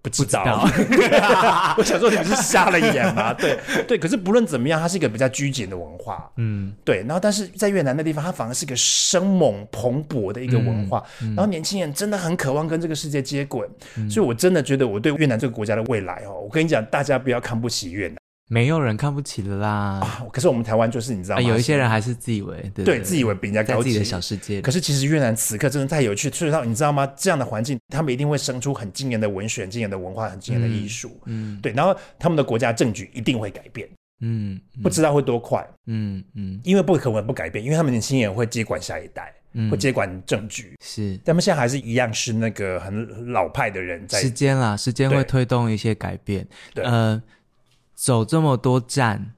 [0.00, 3.34] 不知道，不知道 我想说你是瞎了眼吗？
[3.34, 6.98] 对对，可是不论怎么样，它是一个比较拘谨的文化，嗯，对。
[7.00, 11.04] 然后，但是在越南那地方，它反而是一个生猛蓬勃的一个文化。
[11.20, 18.16] 嗯嗯、然后，年轻人真的很渴望跟这个世界接轨，嗯、所以我真的觉得我对越南这个国家的未来哦，我跟你讲，大家不要看不起越南。
[18.48, 20.26] 没有人看不起的啦，啊！
[20.32, 21.42] 可是我们台湾就是你知道吗？
[21.42, 24.62] 有一些人还是自以为对，自以为比人家高级，在自己的小世界。
[24.62, 27.06] 可是其实越南此刻真的太有趣，所以你知道吗？
[27.14, 31.20] 这样的环境，他们一定会生出很惊人的文学、很惊人的文化、很惊人的艺术。
[31.26, 31.72] 嗯，对。
[31.72, 33.86] 然后他们的国家政局一定会改变。
[34.20, 35.62] 嗯，不知道会多快。
[35.86, 39.30] 嗯嗯，因为不可能不改变，因为他们年轻人会接管下一代，
[39.70, 40.74] 会接管政局。
[40.82, 44.18] 是，他们现在还是一样是那个很老派的人在。
[44.18, 46.48] 时间啦，时间会推动一些改变。
[46.72, 47.22] 对，呃。
[47.98, 49.34] 走这么多站，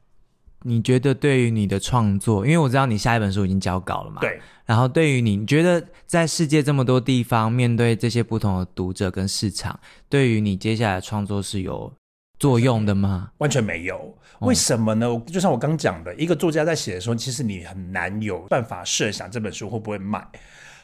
[0.64, 4.20] 你觉得对于你的创作，因为我知道你下一本书已经交稿了嘛？
[4.20, 4.38] 对。
[4.66, 9.80] 然后对于你，你觉得在世界这么多地方，面对这些不同的读者跟市场，
[10.10, 11.90] 对于你接下来创作是有
[12.38, 13.30] 作用的吗？
[13.38, 14.14] 完全没有。
[14.40, 15.06] 为什么呢？
[15.08, 20.22] 哦、就像我刚讲的，一个作家在写的时候，其实你很难有办法设想这本书会不会卖。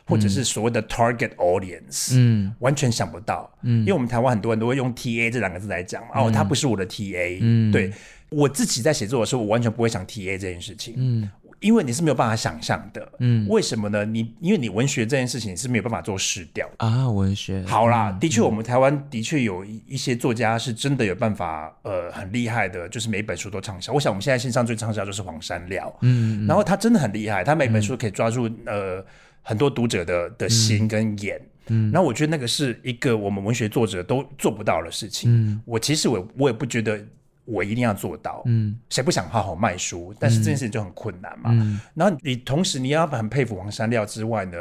[0.07, 7.93] 或者是所谓的 target audience，嗯，完全想不到，嗯，因为我们台湾很多人都会用 TA 这两个字来讲，哦，他不是我的 TA，嗯，对，
[8.31, 11.31] 我自己在写作的时候，我完全不会想 TA 这件事情，嗯。
[11.61, 14.05] 因为你是没有办法想象的，嗯，为什么呢？
[14.05, 17.65] 你因为你文学这件事情你是没有办法做失掉啊，文学。
[17.65, 23.91] 好啦，嗯、的确，我们台湾的确有一些作家是真的有办法，呃，很厉害的，就是每本书都畅销。
[23.95, 29.05] 我想我们现在线上最畅销就是黄山料，嗯，嗯，然后他真的很厉害，他每本书可以抓住、嗯、呃
[29.47, 35.31] 很多读者的的心跟眼，嗯，然后我觉得那个是一个我们文学作者都做不到的事情。
[35.33, 37.01] 嗯，我其实我我也不觉得。
[37.49, 40.13] 我一定要做到，嗯，谁不想好好卖书？
[40.19, 41.51] 但是这件事情就很困难嘛。
[41.53, 44.59] 嗯，然后你同时你要很佩服黄山料之外呢，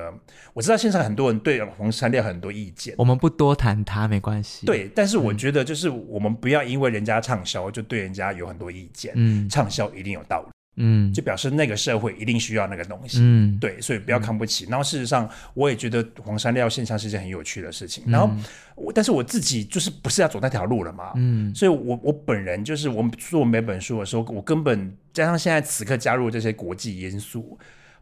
[0.54, 4.68] 我知道现在很多人对黄山料很多意见，我们不多谈他没关系。
[4.68, 10.55] 对，但是我觉得就是我们不要因为人家畅销就对人家有很多意见，嗯，畅销一定有道理。
[10.78, 14.66] 嗯，就表示那个社会一定需要那个东西，嗯，对，所以不要看不起。
[14.66, 18.04] 嗯、然后事实上，我也觉得黄山料现象是一件很有趣的事情。
[18.08, 18.30] 嗯、然后
[18.76, 27.58] 我，但是我自己就是不是要走那条路了嘛，嗯，所以我我本人就是我们做每本书的时候，我根本加上现在此刻加入这些国际因素。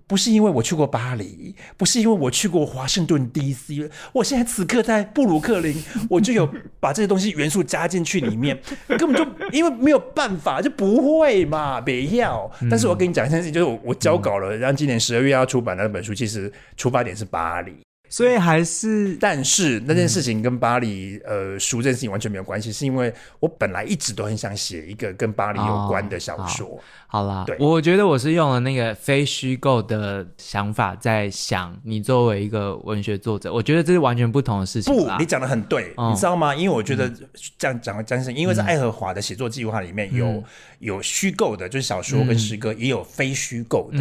[0.05, 5.75] 不是因为我去过巴黎，不是因为我去过华盛顿 DC，我现在此刻在布鲁克林，
[6.09, 6.47] 我就有
[6.79, 8.59] 把这些东西元素加进去里面，
[8.97, 12.49] 根本就因为没有办法，就不会嘛，别要。
[12.69, 17.73] 但是我跟你讲一件事情，就是我我交稿了，然后今年十二月要出版的那本书，其实出发点是巴黎。
[18.13, 26.67] 所以还是，但是那件事情跟巴黎呃书这件事情完全没有关系，是因为我本来一直都很想写一个跟巴黎有关的小说。
[26.67, 34.93] 哦、好啦，对，我觉得我是用了那个非虚构的想法在想，你作为一个文学作者，我觉得这是完全不同的事情。
[34.95, 36.53] 不，你讲的很对，哦、你知道吗？
[36.53, 37.11] 因为我觉得
[37.57, 40.43] 这样讲的真是，因为在爱荷华的写作计划里面有、嗯、
[40.77, 43.97] 有虚构的，就是小说跟诗歌，嗯、也有非虚构的。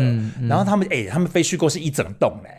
[0.46, 2.58] 然后他们哎、欸，他们非虚构是一整栋嘞。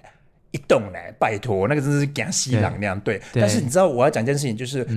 [0.54, 3.20] 一栋呢，拜托，那个真是给西朗那样对。
[3.34, 4.88] 对，但是你知道我要讲一件事情，就是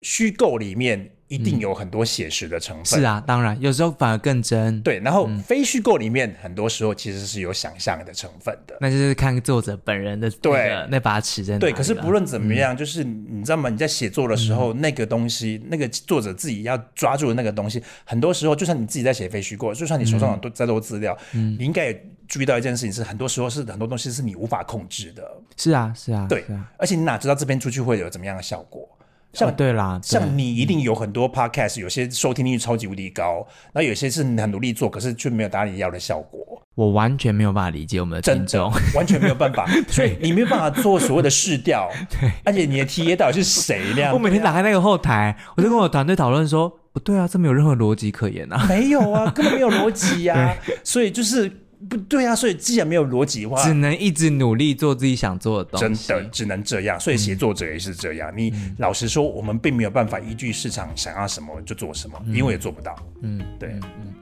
[0.00, 3.00] 虚构里面一定有很多写实的成分。
[3.00, 4.80] 是啊，当然，有时候反而更真。
[4.82, 8.76] 对，然后非虚构里面很多时候其实是有想象的成分的。
[8.80, 11.58] 那就是看作者本人的对那把尺在哪。
[11.58, 13.68] 对，可是不论怎么样，就是你知道吗？
[13.68, 22.06] 你在写作的时候，那个东西，那个作者自己要抓住的那个东西，很多时候就算你自己在写非虚构，就算你手上有多再多资料，你应该也。
[22.28, 25.22] 注意到一件事情是，很多时候是很多东西是你无法控制的。
[25.56, 28.88] 是啊，是啊，对，啊、而且你哪知道这边出去会有怎么样的效果？
[29.32, 36.62] 像、哦、对啦，对像你一定有很多 podcast，有些收听率超级无敌高，那有些是你很努力做，可是却没有达到你要的效果。
[36.74, 41.90] 我完全没有办法理解我们的听众，完全没有办法， 所以你没有办法做所谓的试调。
[42.10, 44.12] 对，而且你的 TA 到底是谁那样？
[44.12, 51.50] 我每天打开那个后台，我就跟我团队讨论说，不对啊，这没有任何逻辑可言啊，没有啊，根本没有逻辑呀， 对所以就是。
[51.88, 56.08] 不对啊，所以既然没有逻辑的话，只能一直努力做自己想做的东西。
[56.08, 58.30] 真的只能这样，所以写作者也是这样。
[58.32, 62.94] 嗯、你老实说，我们并没有办法依据市场想要什么就做什么，嗯、因为也做不到。
[63.22, 63.70] 嗯，对。
[63.70, 64.14] 嗯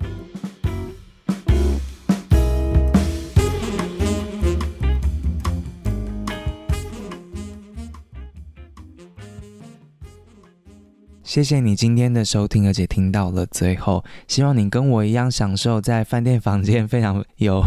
[11.31, 14.05] 谢谢你今天的收听，而且听到了最后。
[14.27, 17.63] 希望你跟我一样享受在饭店房间非常有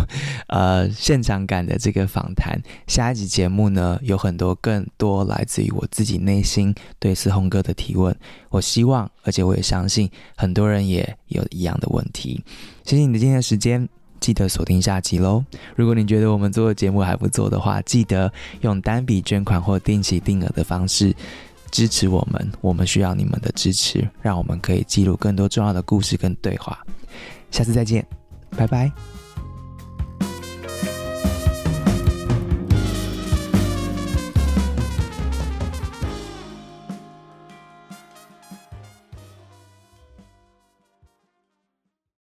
[0.47, 2.61] 呃现场感的这个访谈。
[2.87, 8.13] 下一集节目呢，有很多更多来自于我自己内心对思宏哥的提问。
[8.49, 12.43] 我希望，而且我也相信，很多人也有一样的问题。
[12.83, 13.87] 谢谢你的今天的时间，
[14.19, 15.41] 记得锁定下集喽。
[15.77, 21.15] 如果你觉得我们做的节目还不错的话，记得用单笔捐款或定期定额的方式。
[21.73, 26.85] 支持我们，我们需要你们的支持，让我们可以记录更多重要的故事跟对话。
[27.49, 28.05] 下次再见，
[28.55, 28.91] 拜拜。